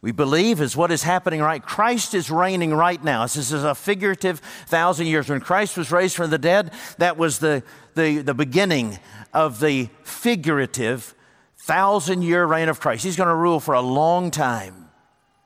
we 0.00 0.12
believe, 0.12 0.62
is 0.62 0.74
what 0.74 0.90
is 0.90 1.02
happening 1.02 1.40
right. 1.40 1.62
Christ 1.62 2.14
is 2.14 2.30
reigning 2.30 2.72
right 2.72 3.02
now. 3.04 3.24
This 3.24 3.36
is 3.36 3.52
a 3.52 3.74
figurative 3.74 4.40
thousand 4.66 5.08
years. 5.08 5.28
When 5.28 5.40
Christ 5.40 5.76
was 5.76 5.92
raised 5.92 6.16
from 6.16 6.30
the 6.30 6.38
dead, 6.38 6.72
that 6.96 7.18
was 7.18 7.38
the, 7.38 7.62
the, 7.94 8.22
the 8.22 8.34
beginning 8.34 8.98
of 9.34 9.60
the 9.60 9.90
figurative 10.04 11.14
thousand 11.58 12.22
year 12.22 12.46
reign 12.46 12.70
of 12.70 12.80
Christ. 12.80 13.04
He's 13.04 13.16
going 13.16 13.28
to 13.28 13.34
rule 13.34 13.60
for 13.60 13.74
a 13.74 13.82
long 13.82 14.30
time 14.30 14.89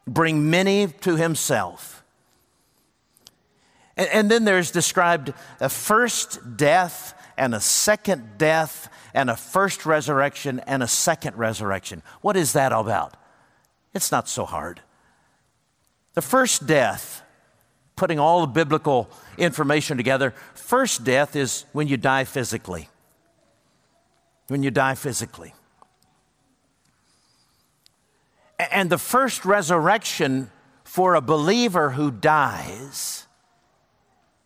bring 0.07 0.51
many 0.51 0.89
to 0.89 1.17
himself. 1.17 2.03
And, 3.97 4.09
and 4.09 4.31
then 4.31 4.45
there's 4.45 4.71
described 4.71 5.33
a 5.61 5.69
first 5.69 6.57
death 6.57 7.15
and 7.37 7.55
a 7.55 7.61
second 7.61 8.39
death 8.39 8.89
and 9.13 9.31
a 9.31 9.37
first 9.37 9.87
resurrection 9.87 10.61
and 10.67 10.83
a 10.83 10.89
second 10.89 11.37
resurrection. 11.37 12.03
What 12.21 12.37
is 12.37 12.53
that 12.53 12.73
all 12.73 12.83
about? 12.83 13.17
It's 13.93 14.11
not 14.11 14.29
so 14.29 14.45
hard. 14.45 14.81
The 16.15 16.23
first 16.23 16.67
death, 16.67 17.23
putting 17.97 18.19
all 18.19 18.41
the 18.41 18.47
biblical 18.49 19.11
information 19.39 19.97
together, 19.97 20.33
first 20.55 21.05
death 21.05 21.37
is 21.37 21.65
when 21.73 21.89
you 21.89 21.97
die 21.97 22.25
physically. 22.25 22.89
When 24.49 24.63
you 24.63 24.71
die 24.71 24.95
physically. 24.95 25.55
And 28.59 28.91
the 28.91 28.99
first 28.99 29.45
resurrection 29.45 30.51
for 30.85 31.15
a 31.15 31.21
believer 31.21 31.91
who 31.91 32.11
dies 32.11 33.27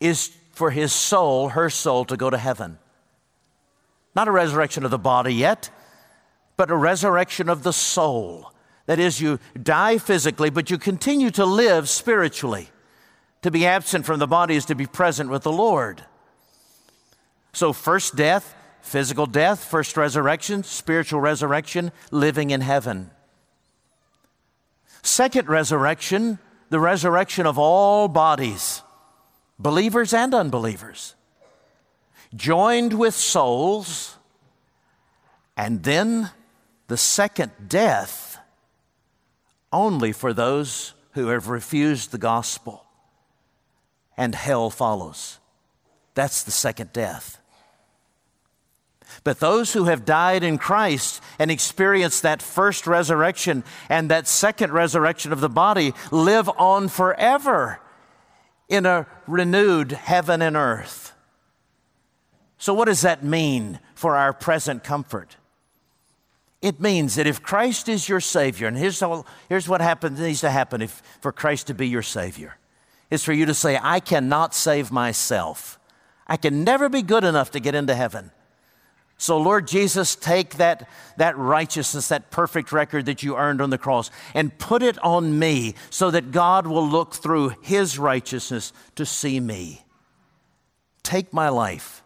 is 0.00 0.30
for 0.52 0.70
his 0.70 0.92
soul, 0.92 1.50
her 1.50 1.68
soul, 1.68 2.04
to 2.06 2.16
go 2.16 2.30
to 2.30 2.38
heaven. 2.38 2.78
Not 4.14 4.28
a 4.28 4.32
resurrection 4.32 4.84
of 4.84 4.90
the 4.90 4.98
body 4.98 5.34
yet, 5.34 5.70
but 6.56 6.70
a 6.70 6.76
resurrection 6.76 7.48
of 7.48 7.62
the 7.62 7.72
soul. 7.72 8.52
That 8.86 8.98
is, 8.98 9.20
you 9.20 9.38
die 9.62 9.98
physically, 9.98 10.50
but 10.50 10.70
you 10.70 10.78
continue 10.78 11.30
to 11.32 11.44
live 11.44 11.88
spiritually. 11.88 12.70
To 13.42 13.50
be 13.50 13.66
absent 13.66 14.06
from 14.06 14.18
the 14.18 14.26
body 14.26 14.56
is 14.56 14.64
to 14.66 14.74
be 14.74 14.86
present 14.86 15.30
with 15.30 15.42
the 15.42 15.52
Lord. 15.52 16.04
So, 17.52 17.72
first 17.72 18.16
death, 18.16 18.54
physical 18.80 19.26
death, 19.26 19.62
first 19.62 19.96
resurrection, 19.96 20.64
spiritual 20.64 21.20
resurrection, 21.20 21.92
living 22.10 22.50
in 22.50 22.62
heaven. 22.62 23.10
Second 25.02 25.48
resurrection, 25.48 26.38
the 26.70 26.80
resurrection 26.80 27.46
of 27.46 27.58
all 27.58 28.08
bodies, 28.08 28.82
believers 29.58 30.12
and 30.12 30.34
unbelievers, 30.34 31.14
joined 32.34 32.92
with 32.92 33.14
souls, 33.14 34.16
and 35.56 35.82
then 35.82 36.30
the 36.88 36.96
second 36.96 37.52
death 37.68 38.38
only 39.72 40.12
for 40.12 40.32
those 40.32 40.94
who 41.12 41.28
have 41.28 41.48
refused 41.48 42.10
the 42.10 42.18
gospel, 42.18 42.84
and 44.16 44.34
hell 44.34 44.70
follows. 44.70 45.38
That's 46.14 46.42
the 46.42 46.50
second 46.50 46.92
death. 46.92 47.40
But 49.24 49.40
those 49.40 49.72
who 49.72 49.84
have 49.84 50.04
died 50.04 50.42
in 50.42 50.58
Christ 50.58 51.22
and 51.38 51.50
experienced 51.50 52.22
that 52.22 52.42
first 52.42 52.86
resurrection 52.86 53.64
and 53.88 54.10
that 54.10 54.28
second 54.28 54.72
resurrection 54.72 55.32
of 55.32 55.40
the 55.40 55.48
body 55.48 55.92
live 56.10 56.48
on 56.56 56.88
forever 56.88 57.80
in 58.68 58.86
a 58.86 59.06
renewed 59.26 59.92
heaven 59.92 60.42
and 60.42 60.56
earth. 60.56 61.12
So, 62.58 62.74
what 62.74 62.86
does 62.86 63.02
that 63.02 63.24
mean 63.24 63.78
for 63.94 64.16
our 64.16 64.32
present 64.32 64.84
comfort? 64.84 65.36
It 66.60 66.80
means 66.80 67.14
that 67.14 67.26
if 67.26 67.40
Christ 67.40 67.88
is 67.88 68.08
your 68.08 68.20
Savior, 68.20 68.66
and 68.66 68.76
here's, 68.76 68.98
how, 68.98 69.24
here's 69.48 69.68
what 69.68 69.80
happens, 69.80 70.18
needs 70.18 70.40
to 70.40 70.50
happen 70.50 70.82
if, 70.82 71.02
for 71.20 71.30
Christ 71.30 71.68
to 71.68 71.74
be 71.74 71.86
your 71.86 72.02
Savior, 72.02 72.56
is 73.10 73.22
for 73.22 73.32
you 73.32 73.46
to 73.46 73.54
say, 73.54 73.78
I 73.80 74.00
cannot 74.00 74.54
save 74.54 74.90
myself. 74.90 75.78
I 76.26 76.36
can 76.36 76.64
never 76.64 76.88
be 76.88 77.02
good 77.02 77.22
enough 77.22 77.52
to 77.52 77.60
get 77.60 77.76
into 77.76 77.94
heaven. 77.94 78.32
So, 79.20 79.36
Lord 79.36 79.66
Jesus, 79.66 80.14
take 80.14 80.54
that, 80.58 80.88
that 81.16 81.36
righteousness, 81.36 82.06
that 82.08 82.30
perfect 82.30 82.70
record 82.70 83.06
that 83.06 83.24
you 83.24 83.36
earned 83.36 83.60
on 83.60 83.70
the 83.70 83.76
cross, 83.76 84.12
and 84.32 84.56
put 84.58 84.80
it 84.80 84.96
on 85.04 85.40
me 85.40 85.74
so 85.90 86.12
that 86.12 86.30
God 86.30 86.68
will 86.68 86.88
look 86.88 87.14
through 87.14 87.50
his 87.60 87.98
righteousness 87.98 88.72
to 88.94 89.04
see 89.04 89.40
me. 89.40 89.82
Take 91.02 91.32
my 91.32 91.48
life. 91.48 92.04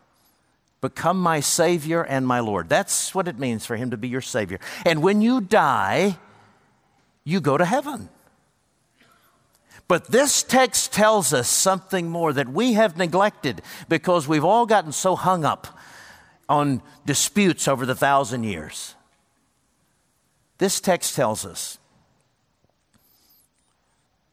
Become 0.80 1.20
my 1.20 1.40
Savior 1.40 2.02
and 2.02 2.26
my 2.26 2.40
Lord. 2.40 2.70
That's 2.70 3.14
what 3.14 3.28
it 3.28 3.38
means 3.38 3.66
for 3.66 3.76
him 3.76 3.90
to 3.90 3.98
be 3.98 4.08
your 4.08 4.22
Savior. 4.22 4.58
And 4.86 5.02
when 5.02 5.20
you 5.20 5.42
die, 5.42 6.16
you 7.24 7.42
go 7.42 7.58
to 7.58 7.64
heaven. 7.66 8.08
But 9.86 10.10
this 10.10 10.42
text 10.42 10.94
tells 10.94 11.34
us 11.34 11.46
something 11.46 12.08
more 12.08 12.32
that 12.32 12.48
we 12.48 12.72
have 12.72 12.96
neglected 12.96 13.60
because 13.90 14.26
we've 14.26 14.44
all 14.44 14.64
gotten 14.64 14.92
so 14.92 15.14
hung 15.14 15.44
up 15.44 15.78
on 16.48 16.82
disputes 17.06 17.68
over 17.68 17.86
the 17.86 17.94
thousand 17.94 18.44
years. 18.44 18.94
This 20.58 20.80
text 20.80 21.16
tells 21.16 21.44
us 21.44 21.78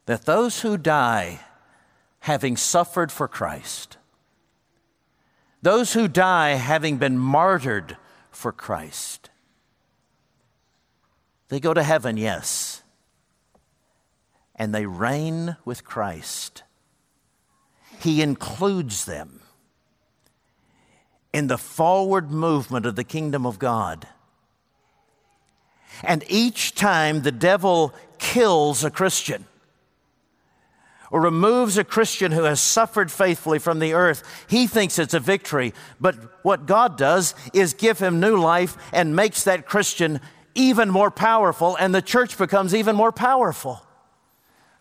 that 0.06 0.26
those 0.26 0.62
who 0.62 0.78
die 0.78 1.40
having 2.20 2.58
suffered 2.58 3.12
for 3.12 3.28
Christ, 3.28 3.98
those 5.62 5.94
who 5.94 6.08
die 6.08 6.52
having 6.52 6.98
been 6.98 7.18
martyred 7.18 7.98
for 8.32 8.52
Christ, 8.52 9.30
they 11.50 11.60
go 11.60 11.74
to 11.74 11.84
heaven, 11.84 12.18
yes, 12.18 12.84
and 14.56 14.74
they 14.74 14.86
reign 14.86 15.58
with 15.66 15.84
Christ. 15.84 16.64
He 18.00 18.22
includes 18.22 19.06
them 19.06 19.39
in 21.34 21.48
the 21.48 21.58
forward 21.58 22.32
movement 22.32 22.86
of 22.86 22.96
the 22.96 23.04
kingdom 23.04 23.46
of 23.46 23.60
God. 23.60 24.08
And 26.04 26.24
each 26.28 26.76
time 26.76 27.22
the 27.22 27.32
devil 27.32 27.94
kills 28.18 28.84
a 28.84 28.92
Christian 28.92 29.46
or 31.12 31.22
removes 31.22 31.78
a 31.78 31.84
Christian 31.84 32.32
who 32.32 32.44
has 32.44 32.62
suffered 32.62 33.12
faithfully 33.12 33.60
from 33.60 33.80
the 33.80 33.94
earth, 33.94 34.24
he 34.48 34.68
thinks 34.68 35.00
it's 35.00 35.14
a 35.14 35.20
victory. 35.20 35.74
But 36.00 36.16
what 36.44 36.66
God 36.66 36.98
does 36.98 37.34
is 37.54 37.74
give 37.74 38.00
him 38.00 38.20
new 38.20 38.38
life 38.38 38.78
and 38.94 39.16
makes 39.16 39.44
that 39.44 39.66
Christian 39.66 40.22
even 40.56 40.90
more 40.90 41.12
powerful, 41.12 41.76
and 41.78 41.94
the 41.96 42.02
church 42.02 42.38
becomes 42.38 42.76
even 42.76 42.96
more 42.96 43.12
powerful. 43.12 43.82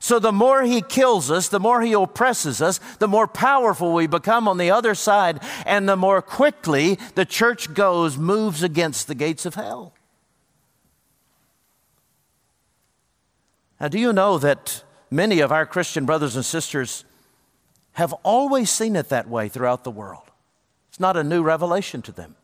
So, 0.01 0.21
the 0.21 0.33
more 0.33 0.63
he 0.63 0.81
kills 0.81 1.31
us, 1.31 1.49
the 1.49 1.59
more 1.59 1.83
he 1.83 1.93
oppresses 1.93 2.63
us, 2.63 2.79
the 3.01 3.09
more 3.09 3.27
powerful 3.27 3.93
we 3.93 4.07
become 4.07 4.47
on 4.47 4.57
the 4.57 4.71
other 4.71 4.95
side, 4.95 5.41
and 5.67 5.89
the 5.89 5.97
more 5.97 6.23
quickly 6.23 6.99
the 7.17 7.25
church 7.25 7.75
goes, 7.75 8.17
moves 8.17 8.63
against 8.63 9.09
the 9.09 9.17
gates 9.17 9.45
of 9.45 9.57
hell. 9.57 9.93
Now, 13.81 13.89
do 13.89 13.99
you 13.99 14.13
know 14.13 14.39
that 14.39 14.85
many 15.11 15.41
of 15.41 15.51
our 15.51 15.67
Christian 15.67 16.07
brothers 16.07 16.37
and 16.37 16.45
sisters 16.45 17.05
have 17.93 18.13
always 18.23 18.71
seen 18.71 18.95
it 18.95 19.09
that 19.09 19.29
way 19.29 19.49
throughout 19.49 19.83
the 19.83 19.91
world? 19.91 20.31
It's 20.91 21.01
not 21.01 21.17
a 21.17 21.25
new 21.25 21.43
revelation 21.43 22.03
to 22.03 22.13
them. 22.13 22.37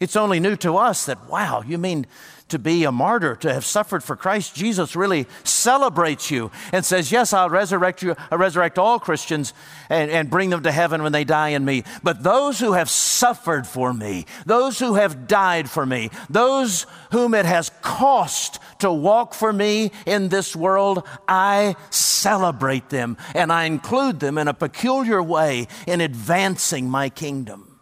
It's 0.00 0.16
only 0.16 0.40
new 0.40 0.56
to 0.56 0.76
us 0.76 1.06
that, 1.06 1.28
wow, 1.30 1.62
you 1.64 1.78
mean 1.78 2.06
to 2.48 2.58
be 2.58 2.84
a 2.84 2.92
martyr, 2.92 3.36
to 3.36 3.52
have 3.52 3.64
suffered 3.64 4.02
for 4.04 4.16
Christ, 4.16 4.54
Jesus 4.54 4.94
really 4.94 5.26
celebrates 5.44 6.30
you 6.30 6.50
and 6.72 6.84
says, 6.84 7.10
Yes, 7.10 7.32
I'll 7.32 7.48
resurrect 7.48 8.02
you, 8.02 8.14
I'll 8.30 8.38
resurrect 8.38 8.78
all 8.78 8.98
Christians 8.98 9.54
and, 9.88 10.10
and 10.10 10.30
bring 10.30 10.50
them 10.50 10.62
to 10.64 10.72
heaven 10.72 11.02
when 11.02 11.12
they 11.12 11.24
die 11.24 11.50
in 11.50 11.64
me. 11.64 11.84
But 12.02 12.22
those 12.22 12.60
who 12.60 12.72
have 12.72 12.90
suffered 12.90 13.66
for 13.66 13.94
me, 13.94 14.26
those 14.46 14.78
who 14.78 14.94
have 14.94 15.26
died 15.26 15.70
for 15.70 15.86
me, 15.86 16.10
those 16.28 16.86
whom 17.12 17.34
it 17.34 17.46
has 17.46 17.70
cost 17.80 18.60
to 18.80 18.92
walk 18.92 19.32
for 19.32 19.52
me 19.52 19.90
in 20.06 20.28
this 20.28 20.54
world, 20.54 21.06
I 21.26 21.76
celebrate 21.90 22.90
them 22.90 23.16
and 23.34 23.52
I 23.52 23.64
include 23.64 24.20
them 24.20 24.38
in 24.38 24.48
a 24.48 24.54
peculiar 24.54 25.22
way 25.22 25.66
in 25.86 26.00
advancing 26.00 26.90
my 26.90 27.08
kingdom. 27.08 27.73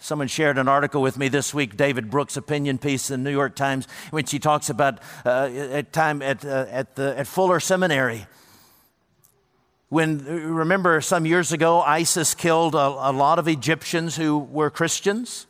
Someone 0.00 0.28
shared 0.28 0.58
an 0.58 0.68
article 0.68 1.02
with 1.02 1.18
me 1.18 1.28
this 1.28 1.52
week, 1.52 1.76
David 1.76 2.08
Brooks' 2.08 2.36
opinion 2.36 2.78
piece 2.78 3.10
in 3.10 3.24
the 3.24 3.30
New 3.30 3.36
York 3.36 3.56
Times, 3.56 3.88
when 4.10 4.24
she 4.26 4.38
talks 4.38 4.70
about 4.70 5.00
uh, 5.26 5.50
at 5.52 5.92
time 5.92 6.22
at, 6.22 6.44
uh, 6.44 6.66
at, 6.70 6.94
the, 6.94 7.18
at 7.18 7.26
Fuller 7.26 7.58
Seminary. 7.58 8.26
When, 9.88 10.24
remember 10.24 11.00
some 11.00 11.26
years 11.26 11.50
ago, 11.50 11.80
ISIS 11.80 12.34
killed 12.34 12.76
a, 12.76 12.78
a 12.78 13.12
lot 13.12 13.40
of 13.40 13.48
Egyptians 13.48 14.14
who 14.14 14.38
were 14.38 14.70
Christians? 14.70 15.47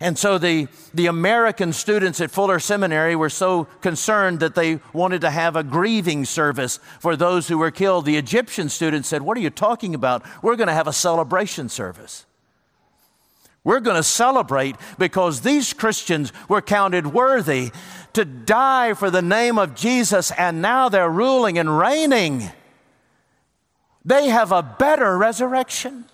And 0.00 0.16
so 0.16 0.38
the, 0.38 0.68
the 0.94 1.06
American 1.06 1.72
students 1.72 2.20
at 2.20 2.30
Fuller 2.30 2.60
Seminary 2.60 3.16
were 3.16 3.30
so 3.30 3.64
concerned 3.80 4.38
that 4.40 4.54
they 4.54 4.78
wanted 4.92 5.22
to 5.22 5.30
have 5.30 5.56
a 5.56 5.64
grieving 5.64 6.24
service 6.24 6.78
for 7.00 7.16
those 7.16 7.48
who 7.48 7.58
were 7.58 7.72
killed. 7.72 8.04
The 8.04 8.16
Egyptian 8.16 8.68
students 8.68 9.08
said, 9.08 9.22
What 9.22 9.36
are 9.36 9.40
you 9.40 9.50
talking 9.50 9.96
about? 9.96 10.24
We're 10.40 10.54
going 10.54 10.68
to 10.68 10.74
have 10.74 10.86
a 10.86 10.92
celebration 10.92 11.68
service. 11.68 12.26
We're 13.64 13.80
going 13.80 13.96
to 13.96 14.04
celebrate 14.04 14.76
because 14.98 15.40
these 15.40 15.72
Christians 15.72 16.32
were 16.48 16.62
counted 16.62 17.08
worthy 17.08 17.72
to 18.12 18.24
die 18.24 18.94
for 18.94 19.10
the 19.10 19.20
name 19.20 19.58
of 19.58 19.74
Jesus, 19.74 20.30
and 20.30 20.62
now 20.62 20.88
they're 20.88 21.10
ruling 21.10 21.58
and 21.58 21.76
reigning. 21.76 22.50
They 24.04 24.28
have 24.28 24.52
a 24.52 24.62
better 24.62 25.18
resurrection. 25.18 26.04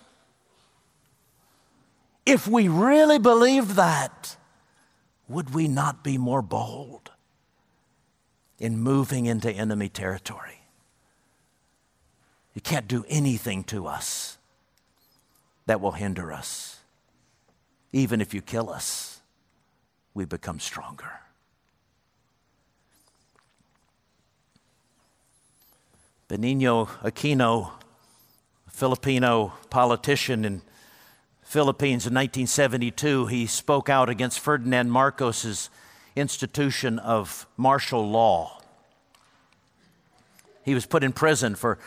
If 2.25 2.47
we 2.47 2.67
really 2.67 3.19
believed 3.19 3.71
that, 3.71 4.37
would 5.27 5.53
we 5.53 5.67
not 5.67 6.03
be 6.03 6.17
more 6.17 6.41
bold 6.41 7.11
in 8.59 8.79
moving 8.79 9.25
into 9.25 9.51
enemy 9.51 9.89
territory? 9.89 10.61
You 12.53 12.61
can't 12.61 12.87
do 12.87 13.05
anything 13.09 13.63
to 13.65 13.85
us 13.85 14.37
that 15.65 15.81
will 15.81 15.91
hinder 15.91 16.31
us. 16.31 16.79
Even 17.91 18.21
if 18.21 18.33
you 18.33 18.41
kill 18.41 18.69
us, 18.69 19.21
we 20.13 20.25
become 20.25 20.59
stronger. 20.59 21.11
Benigno 26.27 26.87
Aquino, 27.03 27.71
Filipino 28.69 29.53
politician 29.69 30.43
in 30.43 30.61
Philippines 31.55 32.05
in 32.05 32.13
1972, 32.13 33.27
he 33.27 33.45
spoke 33.45 33.87
out 33.87 34.09
against 34.09 34.41
Ferdinand 34.41 34.91
Marcos's 34.91 35.69
institution 36.13 36.99
of 36.99 37.47
martial 37.55 38.09
law. 38.09 38.59
He 40.65 40.73
was 40.73 40.85
put 40.85 41.01
in 41.01 41.13
prison 41.13 41.55
for, 41.55 41.79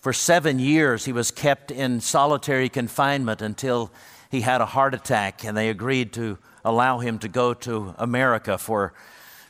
for 0.00 0.12
seven 0.12 0.58
years. 0.58 1.04
He 1.04 1.12
was 1.12 1.30
kept 1.30 1.70
in 1.70 2.00
solitary 2.00 2.68
confinement 2.68 3.40
until 3.40 3.92
he 4.28 4.40
had 4.40 4.60
a 4.60 4.66
heart 4.66 4.92
attack, 4.92 5.44
and 5.44 5.56
they 5.56 5.70
agreed 5.70 6.12
to 6.14 6.38
allow 6.64 6.98
him 6.98 7.20
to 7.20 7.28
go 7.28 7.54
to 7.54 7.94
America 7.96 8.58
for, 8.58 8.92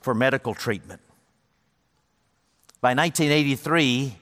for 0.02 0.14
medical 0.14 0.52
treatment. 0.52 1.00
By 2.82 2.90
1983, 2.90 4.18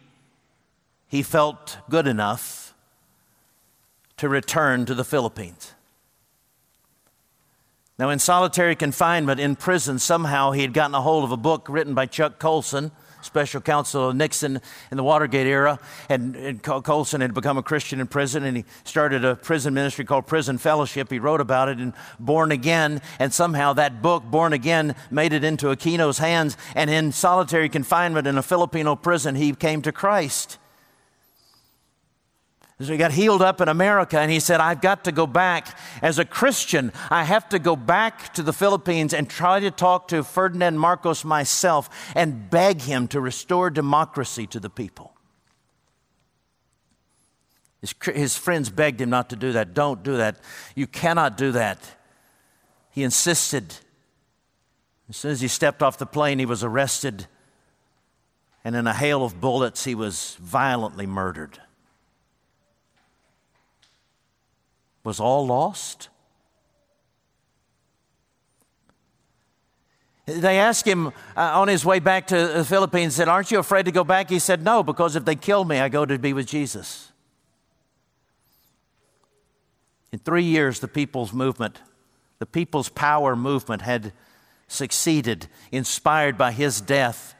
he 1.08 1.22
felt 1.24 1.78
good 1.90 2.06
enough 2.06 2.67
to 4.18 4.28
return 4.28 4.86
to 4.86 4.94
the 4.94 5.04
Philippines. 5.04 5.72
Now, 7.98 8.10
in 8.10 8.20
solitary 8.20 8.76
confinement 8.76 9.40
in 9.40 9.56
prison, 9.56 9.98
somehow 9.98 10.52
he 10.52 10.62
had 10.62 10.72
gotten 10.72 10.94
a 10.94 11.00
hold 11.00 11.24
of 11.24 11.32
a 11.32 11.36
book 11.36 11.66
written 11.68 11.94
by 11.94 12.06
Chuck 12.06 12.38
Colson 12.38 12.92
special 13.22 13.60
counsel 13.60 14.10
of 14.10 14.16
Nixon 14.16 14.60
in 14.90 14.96
the 14.96 15.02
Watergate 15.02 15.46
era. 15.46 15.78
And, 16.08 16.36
and 16.36 16.62
Colson 16.62 17.20
had 17.20 17.34
become 17.34 17.58
a 17.58 17.62
Christian 17.62 18.00
in 18.00 18.06
prison, 18.06 18.44
and 18.44 18.56
he 18.56 18.64
started 18.84 19.24
a 19.24 19.36
prison 19.36 19.74
ministry 19.74 20.04
called 20.04 20.26
Prison 20.26 20.58
Fellowship. 20.58 21.10
He 21.10 21.18
wrote 21.18 21.40
about 21.40 21.68
it 21.68 21.80
in 21.80 21.94
Born 22.18 22.52
Again, 22.52 23.00
and 23.18 23.32
somehow 23.32 23.72
that 23.74 24.02
book, 24.02 24.24
Born 24.24 24.52
Again, 24.52 24.94
made 25.10 25.32
it 25.32 25.44
into 25.44 25.66
Aquino's 25.66 26.18
hands. 26.18 26.56
And 26.74 26.90
in 26.90 27.12
solitary 27.12 27.68
confinement 27.68 28.26
in 28.26 28.38
a 28.38 28.42
Filipino 28.42 28.96
prison, 28.96 29.34
he 29.34 29.54
came 29.54 29.82
to 29.82 29.92
Christ. 29.92 30.58
So 32.80 32.92
he 32.92 32.96
got 32.96 33.10
healed 33.10 33.42
up 33.42 33.60
in 33.60 33.66
America, 33.66 34.20
and 34.20 34.30
he 34.30 34.38
said, 34.38 34.60
I've 34.60 34.80
got 34.80 35.02
to 35.04 35.12
go 35.12 35.26
back. 35.26 35.76
As 36.00 36.20
a 36.20 36.24
Christian, 36.24 36.92
I 37.10 37.24
have 37.24 37.48
to 37.48 37.58
go 37.58 37.74
back 37.74 38.32
to 38.34 38.42
the 38.42 38.52
Philippines 38.52 39.12
and 39.12 39.28
try 39.28 39.58
to 39.58 39.72
talk 39.72 40.08
to 40.08 40.22
Ferdinand 40.22 40.78
Marcos 40.78 41.24
myself 41.24 41.90
and 42.14 42.48
beg 42.48 42.82
him 42.82 43.08
to 43.08 43.20
restore 43.20 43.68
democracy 43.68 44.46
to 44.46 44.60
the 44.60 44.70
people. 44.70 45.12
His, 47.80 47.94
his 48.14 48.38
friends 48.38 48.70
begged 48.70 49.00
him 49.00 49.10
not 49.10 49.30
to 49.30 49.36
do 49.36 49.52
that. 49.52 49.74
Don't 49.74 50.04
do 50.04 50.16
that. 50.16 50.36
You 50.76 50.86
cannot 50.86 51.36
do 51.36 51.50
that. 51.52 51.78
He 52.90 53.02
insisted. 53.02 53.74
As 55.08 55.16
soon 55.16 55.32
as 55.32 55.40
he 55.40 55.48
stepped 55.48 55.82
off 55.82 55.98
the 55.98 56.06
plane, 56.06 56.38
he 56.38 56.46
was 56.46 56.62
arrested, 56.62 57.26
and 58.64 58.76
in 58.76 58.86
a 58.86 58.94
hail 58.94 59.24
of 59.24 59.40
bullets, 59.40 59.82
he 59.82 59.96
was 59.96 60.36
violently 60.40 61.06
murdered. 61.06 61.60
Was 65.08 65.20
all 65.20 65.46
lost? 65.46 66.10
They 70.26 70.58
asked 70.58 70.86
him 70.86 71.06
uh, 71.06 71.10
on 71.34 71.68
his 71.68 71.82
way 71.82 71.98
back 71.98 72.26
to 72.26 72.48
the 72.48 72.64
Philippines, 72.64 73.14
said, 73.14 73.26
Aren't 73.26 73.50
you 73.50 73.58
afraid 73.58 73.86
to 73.86 73.90
go 73.90 74.04
back? 74.04 74.28
He 74.28 74.38
said, 74.38 74.62
No, 74.62 74.82
because 74.82 75.16
if 75.16 75.24
they 75.24 75.34
kill 75.34 75.64
me, 75.64 75.80
I 75.80 75.88
go 75.88 76.04
to 76.04 76.18
be 76.18 76.34
with 76.34 76.46
Jesus. 76.46 77.10
In 80.12 80.18
three 80.18 80.44
years, 80.44 80.80
the 80.80 80.88
people's 80.88 81.32
movement, 81.32 81.80
the 82.38 82.44
people's 82.44 82.90
power 82.90 83.34
movement 83.34 83.80
had 83.80 84.12
succeeded, 84.66 85.48
inspired 85.72 86.36
by 86.36 86.52
his 86.52 86.82
death. 86.82 87.34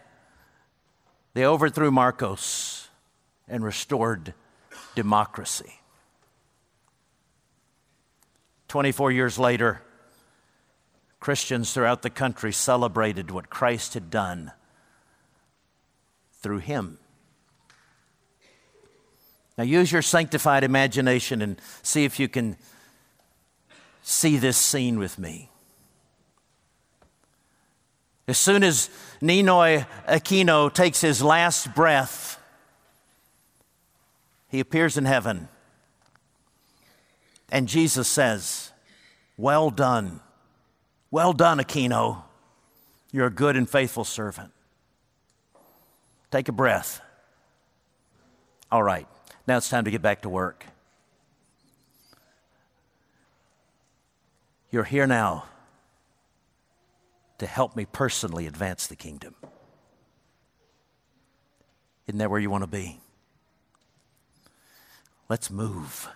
They 1.34 1.44
overthrew 1.44 1.90
Marcos 1.90 2.88
and 3.46 3.62
restored 3.62 4.32
democracy. 4.94 5.78
24 8.68 9.10
years 9.12 9.38
later, 9.38 9.82
Christians 11.20 11.72
throughout 11.72 12.02
the 12.02 12.10
country 12.10 12.52
celebrated 12.52 13.30
what 13.30 13.50
Christ 13.50 13.94
had 13.94 14.10
done 14.10 14.52
through 16.34 16.58
him. 16.58 16.98
Now, 19.56 19.64
use 19.64 19.90
your 19.90 20.02
sanctified 20.02 20.62
imagination 20.62 21.42
and 21.42 21.60
see 21.82 22.04
if 22.04 22.20
you 22.20 22.28
can 22.28 22.56
see 24.02 24.36
this 24.36 24.56
scene 24.56 24.98
with 24.98 25.18
me. 25.18 25.50
As 28.28 28.38
soon 28.38 28.62
as 28.62 28.90
Ninoy 29.20 29.86
Aquino 30.06 30.72
takes 30.72 31.00
his 31.00 31.22
last 31.22 31.74
breath, 31.74 32.40
he 34.48 34.60
appears 34.60 34.96
in 34.96 35.06
heaven 35.06 35.48
and 37.48 37.68
Jesus 37.68 38.08
says, 38.08 38.72
Well 39.36 39.70
done. 39.70 40.20
Well 41.10 41.32
done, 41.32 41.58
Aquino. 41.58 42.22
You're 43.12 43.26
a 43.26 43.30
good 43.30 43.56
and 43.56 43.68
faithful 43.68 44.04
servant. 44.04 44.52
Take 46.30 46.48
a 46.48 46.52
breath. 46.52 47.00
All 48.70 48.82
right, 48.82 49.08
now 49.46 49.56
it's 49.56 49.70
time 49.70 49.86
to 49.86 49.90
get 49.90 50.02
back 50.02 50.22
to 50.22 50.28
work. 50.28 50.66
You're 54.70 54.84
here 54.84 55.06
now 55.06 55.46
to 57.38 57.46
help 57.46 57.74
me 57.74 57.86
personally 57.86 58.46
advance 58.46 58.86
the 58.86 58.96
kingdom. 58.96 59.34
Isn't 62.06 62.18
that 62.18 62.30
where 62.30 62.40
you 62.40 62.50
want 62.50 62.64
to 62.64 62.68
be? 62.68 63.00
Let's 65.28 65.50
move 65.50 66.08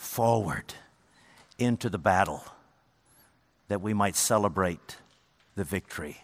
forward 0.00 0.72
into 1.58 1.90
the 1.90 1.98
battle 1.98 2.42
that 3.68 3.82
we 3.82 3.92
might 3.92 4.16
celebrate 4.16 4.96
the 5.56 5.62
victory 5.62 6.16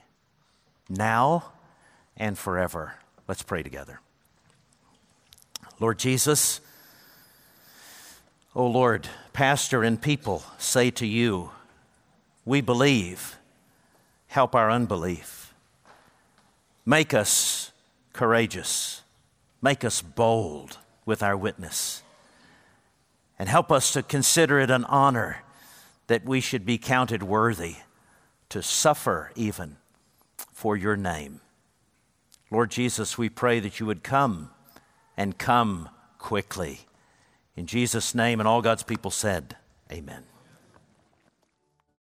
now 0.88 1.52
and 2.16 2.38
forever. 2.38 2.94
Let's 3.28 3.42
pray 3.42 3.62
together. 3.62 4.00
Lord 5.78 5.98
Jesus, 5.98 6.62
oh 8.54 8.66
Lord, 8.66 9.08
pastor 9.34 9.84
and 9.84 10.00
people 10.00 10.42
say 10.56 10.90
to 10.92 11.06
you, 11.06 11.50
We 12.46 12.62
believe, 12.62 13.36
help 14.28 14.54
our 14.54 14.70
unbelief. 14.70 15.52
Make 16.86 17.12
us 17.12 17.72
courageous, 18.14 19.02
make 19.60 19.84
us 19.84 20.00
bold 20.00 20.78
with 21.04 21.22
our 21.22 21.36
witness 21.36 22.02
and 23.38 23.48
help 23.48 23.70
us 23.70 23.92
to 23.92 24.02
consider 24.02 24.58
it 24.58 24.70
an 24.70 24.84
honor 24.84 25.42
that 26.06 26.24
we 26.24 26.40
should 26.40 26.64
be 26.64 26.78
counted 26.78 27.22
worthy 27.22 27.76
to 28.48 28.62
suffer 28.62 29.32
even 29.34 29.76
for 30.52 30.76
your 30.76 30.96
name. 30.96 31.40
Lord 32.50 32.70
Jesus, 32.70 33.18
we 33.18 33.28
pray 33.28 33.60
that 33.60 33.80
you 33.80 33.86
would 33.86 34.02
come 34.02 34.50
and 35.16 35.36
come 35.36 35.88
quickly. 36.18 36.80
In 37.56 37.66
Jesus' 37.66 38.14
name, 38.14 38.38
and 38.40 38.48
all 38.48 38.62
God's 38.62 38.82
people 38.82 39.10
said, 39.10 39.56
Amen. 39.90 40.24